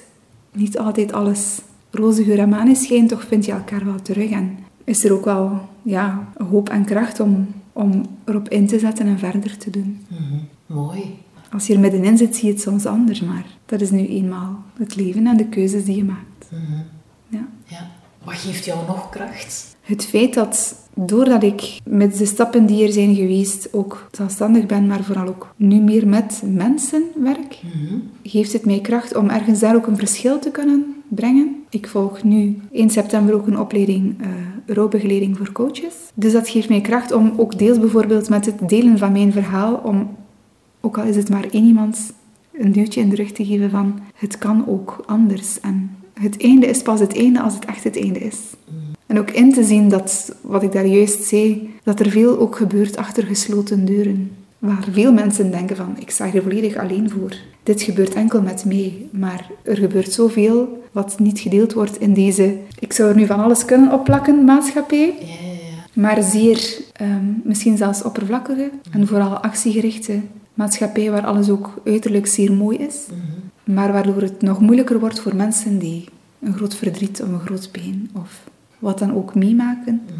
niet 0.53 0.77
altijd 0.77 1.13
alles 1.13 1.59
roze 1.91 2.23
geur 2.23 2.39
en 2.39 2.49
maneschijn, 2.49 3.07
toch 3.07 3.23
vind 3.23 3.45
je 3.45 3.51
elkaar 3.51 3.85
wel 3.85 4.01
terug. 4.01 4.31
En 4.31 4.57
is 4.83 5.03
er 5.03 5.13
ook 5.13 5.25
wel 5.25 5.69
ja, 5.81 6.27
hoop 6.49 6.69
en 6.69 6.85
kracht 6.85 7.19
om, 7.19 7.47
om 7.73 8.05
erop 8.25 8.49
in 8.49 8.67
te 8.67 8.79
zetten 8.79 9.05
en 9.05 9.19
verder 9.19 9.57
te 9.57 9.69
doen. 9.69 10.05
Mhm. 10.07 10.39
Mooi. 10.65 11.17
Als 11.51 11.67
je 11.67 11.73
er 11.73 11.79
middenin 11.79 12.17
zit, 12.17 12.35
zie 12.35 12.47
je 12.47 12.53
het 12.53 12.61
soms 12.61 12.85
anders, 12.85 13.21
maar 13.21 13.45
dat 13.65 13.81
is 13.81 13.91
nu 13.91 14.07
eenmaal 14.07 14.63
het 14.77 14.95
leven 14.95 15.27
en 15.27 15.37
de 15.37 15.47
keuzes 15.47 15.85
die 15.85 15.95
je 15.95 16.03
maakt. 16.03 16.49
Mhm. 16.49 16.81
ja. 17.27 17.47
ja. 17.65 17.89
Wat 18.23 18.35
geeft 18.35 18.65
jou 18.65 18.87
nog 18.87 19.09
kracht? 19.09 19.75
Het 19.81 20.05
feit 20.05 20.33
dat 20.33 20.75
doordat 20.95 21.43
ik 21.43 21.79
met 21.83 22.17
de 22.17 22.25
stappen 22.25 22.65
die 22.65 22.85
er 22.85 22.93
zijn 22.93 23.15
geweest 23.15 23.73
ook 23.73 24.07
zelfstandig 24.11 24.65
ben, 24.65 24.87
maar 24.87 25.03
vooral 25.03 25.27
ook 25.27 25.53
nu 25.55 25.79
meer 25.79 26.07
met 26.07 26.41
mensen 26.45 27.03
werk, 27.15 27.59
mhm. 27.63 27.95
geeft 28.23 28.53
het 28.53 28.65
mij 28.65 28.79
kracht 28.79 29.15
om 29.15 29.29
ergens 29.29 29.59
daar 29.59 29.75
ook 29.75 29.87
een 29.87 29.97
verschil 29.97 30.39
te 30.39 30.51
kunnen 30.51 31.00
brengen. 31.15 31.55
Ik 31.69 31.87
volg 31.87 32.23
nu 32.23 32.59
in 32.71 32.89
september 32.89 33.33
ook 33.33 33.47
een 33.47 33.59
opleiding 33.59 34.15
uh, 34.21 35.35
voor 35.35 35.51
coaches. 35.51 35.93
Dus 36.13 36.31
dat 36.31 36.49
geeft 36.49 36.69
mij 36.69 36.81
kracht 36.81 37.11
om 37.11 37.33
ook 37.37 37.59
deels 37.59 37.79
bijvoorbeeld 37.79 38.29
met 38.29 38.45
het 38.45 38.69
delen 38.69 38.97
van 38.97 39.11
mijn 39.11 39.31
verhaal, 39.31 39.73
om, 39.83 40.09
ook 40.81 40.97
al 40.97 41.03
is 41.03 41.15
het 41.15 41.29
maar 41.29 41.45
één 41.51 41.65
iemand, 41.65 42.13
een 42.51 42.71
duwtje 42.71 43.01
in 43.01 43.09
de 43.09 43.15
rug 43.15 43.31
te 43.31 43.45
geven 43.45 43.69
van 43.69 43.99
het 44.15 44.37
kan 44.37 44.67
ook 44.67 45.03
anders. 45.05 45.59
En 45.59 45.95
het 46.13 46.43
einde 46.43 46.67
is 46.67 46.81
pas 46.81 46.99
het 46.99 47.17
einde 47.17 47.41
als 47.41 47.53
het 47.53 47.65
echt 47.65 47.83
het 47.83 47.97
einde 47.97 48.19
is. 48.19 48.37
En 49.05 49.19
ook 49.19 49.31
in 49.31 49.53
te 49.53 49.63
zien 49.63 49.89
dat, 49.89 50.35
wat 50.41 50.63
ik 50.63 50.71
daar 50.71 50.85
juist 50.85 51.23
zei, 51.23 51.69
dat 51.83 51.99
er 51.99 52.09
veel 52.09 52.39
ook 52.39 52.55
gebeurt 52.55 52.97
achter 52.97 53.23
gesloten 53.23 53.85
deuren. 53.85 54.31
Waar 54.59 54.87
veel 54.91 55.13
mensen 55.13 55.51
denken 55.51 55.75
van, 55.75 55.95
ik 55.99 56.09
sta 56.09 56.29
hier 56.29 56.41
volledig 56.41 56.75
alleen 56.75 57.09
voor. 57.09 57.35
Dit 57.63 57.81
gebeurt 57.81 58.13
enkel 58.13 58.41
met 58.41 58.65
mij. 58.65 59.07
Maar 59.11 59.49
er 59.63 59.77
gebeurt 59.77 60.11
zoveel 60.11 60.80
wat 60.91 61.19
niet 61.19 61.39
gedeeld 61.39 61.73
wordt 61.73 61.99
in 61.99 62.13
deze, 62.13 62.57
ik 62.79 62.93
zou 62.93 63.09
er 63.09 63.15
nu 63.15 63.25
van 63.25 63.39
alles 63.39 63.65
kunnen 63.65 63.93
opplakken, 63.93 64.43
maatschappij. 64.43 65.15
Ja, 65.19 65.25
ja, 65.25 65.51
ja. 65.51 66.01
Maar 66.01 66.23
zeer, 66.23 66.81
ehm, 66.93 67.25
misschien 67.43 67.77
zelfs 67.77 68.03
oppervlakkige 68.03 68.69
en 68.91 69.07
vooral 69.07 69.37
actiegerichte 69.37 70.19
maatschappij 70.53 71.11
waar 71.11 71.25
alles 71.25 71.49
ook 71.49 71.81
uiterlijk 71.85 72.27
zeer 72.27 72.53
mooi 72.53 72.77
is. 72.77 73.05
Mhm. 73.07 73.75
Maar 73.75 73.91
waardoor 73.91 74.21
het 74.21 74.41
nog 74.41 74.59
moeilijker 74.59 74.99
wordt 74.99 75.19
voor 75.19 75.35
mensen 75.35 75.79
die 75.79 76.05
een 76.39 76.53
groot 76.53 76.75
verdriet 76.75 77.21
of 77.21 77.29
een 77.29 77.39
groot 77.39 77.71
pijn 77.71 78.09
of 78.13 78.43
wat 78.79 78.99
dan 78.99 79.15
ook 79.15 79.35
meemaken. 79.35 80.01
Mhm. 80.05 80.15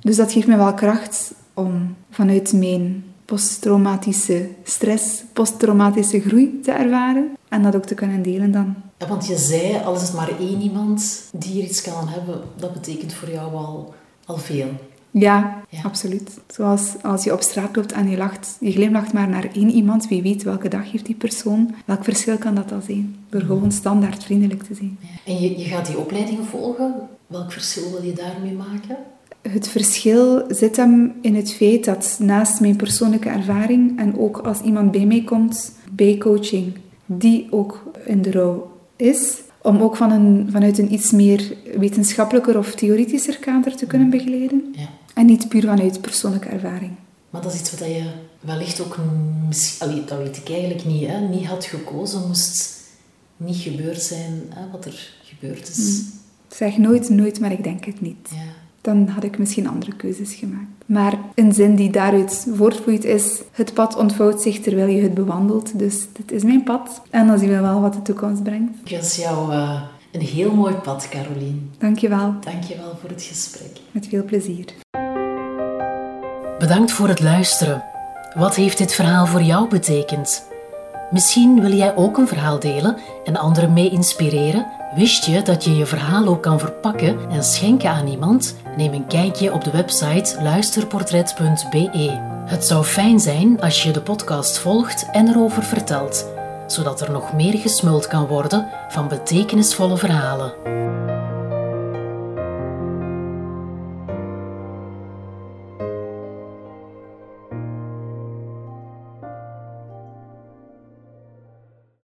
Dus 0.00 0.16
dat 0.16 0.32
geeft 0.32 0.46
me 0.46 0.56
wel 0.56 0.74
kracht 0.74 1.34
om 1.54 1.94
vanuit 2.10 2.52
mijn 2.52 3.04
posttraumatische 3.26 4.48
stress, 4.64 5.22
posttraumatische 5.32 6.20
groei 6.20 6.60
te 6.62 6.70
ervaren 6.70 7.36
en 7.48 7.62
dat 7.62 7.76
ook 7.76 7.84
te 7.84 7.94
kunnen 7.94 8.22
delen 8.22 8.52
dan. 8.52 8.74
Ja, 8.98 9.06
want 9.08 9.26
je 9.26 9.36
zei, 9.36 9.76
al 9.84 9.94
is 9.94 10.02
het 10.02 10.14
maar 10.14 10.30
één 10.40 10.60
iemand 10.60 11.22
die 11.32 11.62
er 11.62 11.68
iets 11.68 11.82
kan 11.82 12.08
hebben, 12.08 12.40
dat 12.56 12.72
betekent 12.72 13.12
voor 13.12 13.30
jou 13.30 13.54
al, 13.54 13.94
al 14.26 14.36
veel. 14.36 14.68
Ja, 15.10 15.62
Ja. 15.68 15.82
absoluut. 15.82 16.30
Zoals 16.46 16.94
als 17.02 17.24
je 17.24 17.32
op 17.32 17.40
straat 17.40 17.76
loopt 17.76 17.92
en 17.92 18.10
je 18.10 18.16
lacht, 18.16 18.56
je 18.60 18.72
glimlacht 18.72 19.12
maar 19.12 19.28
naar 19.28 19.48
één 19.52 19.70
iemand, 19.70 20.08
wie 20.08 20.22
weet 20.22 20.42
welke 20.42 20.68
dag 20.68 20.90
heeft 20.92 21.06
die 21.06 21.14
persoon, 21.14 21.74
welk 21.84 22.04
verschil 22.04 22.38
kan 22.38 22.54
dat 22.54 22.72
al 22.72 22.80
zijn? 22.86 23.16
Door 23.30 23.40
gewoon 23.40 23.72
standaard 23.72 24.24
vriendelijk 24.24 24.62
te 24.62 24.74
zijn. 24.74 24.98
Ja. 25.00 25.32
En 25.32 25.40
je, 25.40 25.58
je 25.58 25.64
gaat 25.64 25.86
die 25.86 25.98
opleiding 25.98 26.38
volgen. 26.50 26.94
Welk 27.26 27.52
verschil 27.52 27.90
wil 27.90 28.02
je 28.02 28.12
daarmee 28.12 28.52
maken? 28.52 28.96
Het 29.48 29.68
verschil 29.68 30.44
zit 30.48 30.76
hem 30.76 31.14
in 31.20 31.34
het 31.34 31.52
feit 31.52 31.84
dat 31.84 32.16
naast 32.20 32.60
mijn 32.60 32.76
persoonlijke 32.76 33.28
ervaring 33.28 33.98
en 33.98 34.18
ook 34.18 34.38
als 34.38 34.60
iemand 34.60 34.90
bij 34.90 35.06
mij 35.06 35.22
komt 35.24 35.72
bij 35.90 36.18
coaching, 36.18 36.78
die 37.06 37.46
ook 37.50 37.82
in 38.04 38.22
de 38.22 38.30
rouw 38.30 38.70
is, 38.96 39.40
om 39.62 39.80
ook 39.80 39.96
van 39.96 40.10
een, 40.10 40.48
vanuit 40.50 40.78
een 40.78 40.92
iets 40.92 41.10
meer 41.10 41.56
wetenschappelijker 41.78 42.58
of 42.58 42.74
theoretischer 42.74 43.38
kader 43.38 43.76
te 43.76 43.86
kunnen 43.86 44.10
begeleiden. 44.10 44.74
Ja. 44.76 44.88
En 45.14 45.26
niet 45.26 45.48
puur 45.48 45.62
vanuit 45.62 46.00
persoonlijke 46.00 46.48
ervaring. 46.48 46.92
Maar 47.30 47.42
dat 47.42 47.52
is 47.54 47.60
iets 47.60 47.70
wat 47.70 47.88
je 47.88 48.10
wellicht 48.40 48.80
ook, 48.80 48.96
allee, 49.78 50.04
dat 50.04 50.18
weet 50.18 50.36
ik 50.36 50.50
eigenlijk 50.50 50.84
niet, 50.84 51.06
hè, 51.06 51.20
niet 51.20 51.46
had 51.46 51.64
gekozen, 51.64 52.26
moest 52.26 52.74
niet 53.36 53.56
gebeurd 53.56 54.02
zijn 54.02 54.42
hè, 54.48 54.70
wat 54.70 54.84
er 54.84 55.16
gebeurd 55.22 55.68
is. 55.68 56.02
Zeg 56.48 56.76
nooit, 56.76 57.08
nooit, 57.08 57.40
maar 57.40 57.52
ik 57.52 57.64
denk 57.64 57.84
het 57.84 58.00
niet. 58.00 58.28
Ja. 58.30 58.64
Dan 58.86 59.08
had 59.08 59.24
ik 59.24 59.38
misschien 59.38 59.68
andere 59.68 59.96
keuzes 59.96 60.34
gemaakt. 60.34 60.66
Maar 60.86 61.14
een 61.34 61.52
zin 61.52 61.74
die 61.74 61.90
daaruit 61.90 62.46
voortvloeit 62.54 63.04
is: 63.04 63.42
het 63.52 63.74
pad 63.74 63.96
ontvouwt 63.96 64.40
zich 64.42 64.60
terwijl 64.60 64.88
je 64.88 65.02
het 65.02 65.14
bewandelt. 65.14 65.78
Dus 65.78 66.06
dit 66.12 66.32
is 66.32 66.42
mijn 66.42 66.62
pad. 66.62 67.02
En 67.10 67.26
dan 67.26 67.38
zien 67.38 67.48
we 67.48 67.60
wel 67.60 67.80
wat 67.80 67.92
de 67.92 68.02
toekomst 68.02 68.42
brengt. 68.42 68.72
Ik 68.84 68.90
wens 68.90 69.16
jou 69.16 69.52
eh, 69.52 69.82
een 70.12 70.20
heel 70.20 70.54
mooi 70.54 70.74
pad, 70.74 71.08
Carolien. 71.08 71.70
Dankjewel. 71.78 72.34
Dank 72.40 72.62
je 72.62 72.76
wel 72.76 72.96
voor 73.00 73.10
het 73.10 73.22
gesprek. 73.22 73.70
Met 73.90 74.06
veel 74.06 74.24
plezier. 74.24 74.64
Bedankt 76.58 76.92
voor 76.92 77.08
het 77.08 77.20
luisteren. 77.20 77.84
Wat 78.34 78.54
heeft 78.54 78.78
dit 78.78 78.92
verhaal 78.92 79.26
voor 79.26 79.42
jou 79.42 79.68
betekend? 79.68 80.46
Misschien 81.10 81.60
wil 81.60 81.72
jij 81.72 81.96
ook 81.96 82.18
een 82.18 82.28
verhaal 82.28 82.58
delen 82.58 82.96
en 83.24 83.36
anderen 83.36 83.72
mee 83.72 83.90
inspireren? 83.90 84.66
Wist 84.94 85.24
je 85.24 85.42
dat 85.42 85.64
je 85.64 85.76
je 85.76 85.86
verhaal 85.86 86.26
ook 86.26 86.42
kan 86.42 86.58
verpakken 86.58 87.30
en 87.30 87.44
schenken 87.44 87.90
aan 87.90 88.06
iemand? 88.06 88.56
Neem 88.76 88.92
een 88.92 89.06
kijkje 89.06 89.52
op 89.52 89.64
de 89.64 89.70
website 89.70 90.42
luisterportret.be. 90.42 92.34
Het 92.46 92.64
zou 92.64 92.84
fijn 92.84 93.20
zijn 93.20 93.60
als 93.60 93.82
je 93.82 93.90
de 93.90 94.00
podcast 94.00 94.58
volgt 94.58 95.10
en 95.10 95.28
erover 95.28 95.62
vertelt, 95.62 96.26
zodat 96.66 97.00
er 97.00 97.10
nog 97.10 97.32
meer 97.32 97.58
gesmuld 97.58 98.06
kan 98.06 98.26
worden 98.26 98.68
van 98.88 99.08
betekenisvolle 99.08 99.96
verhalen. 99.96 100.52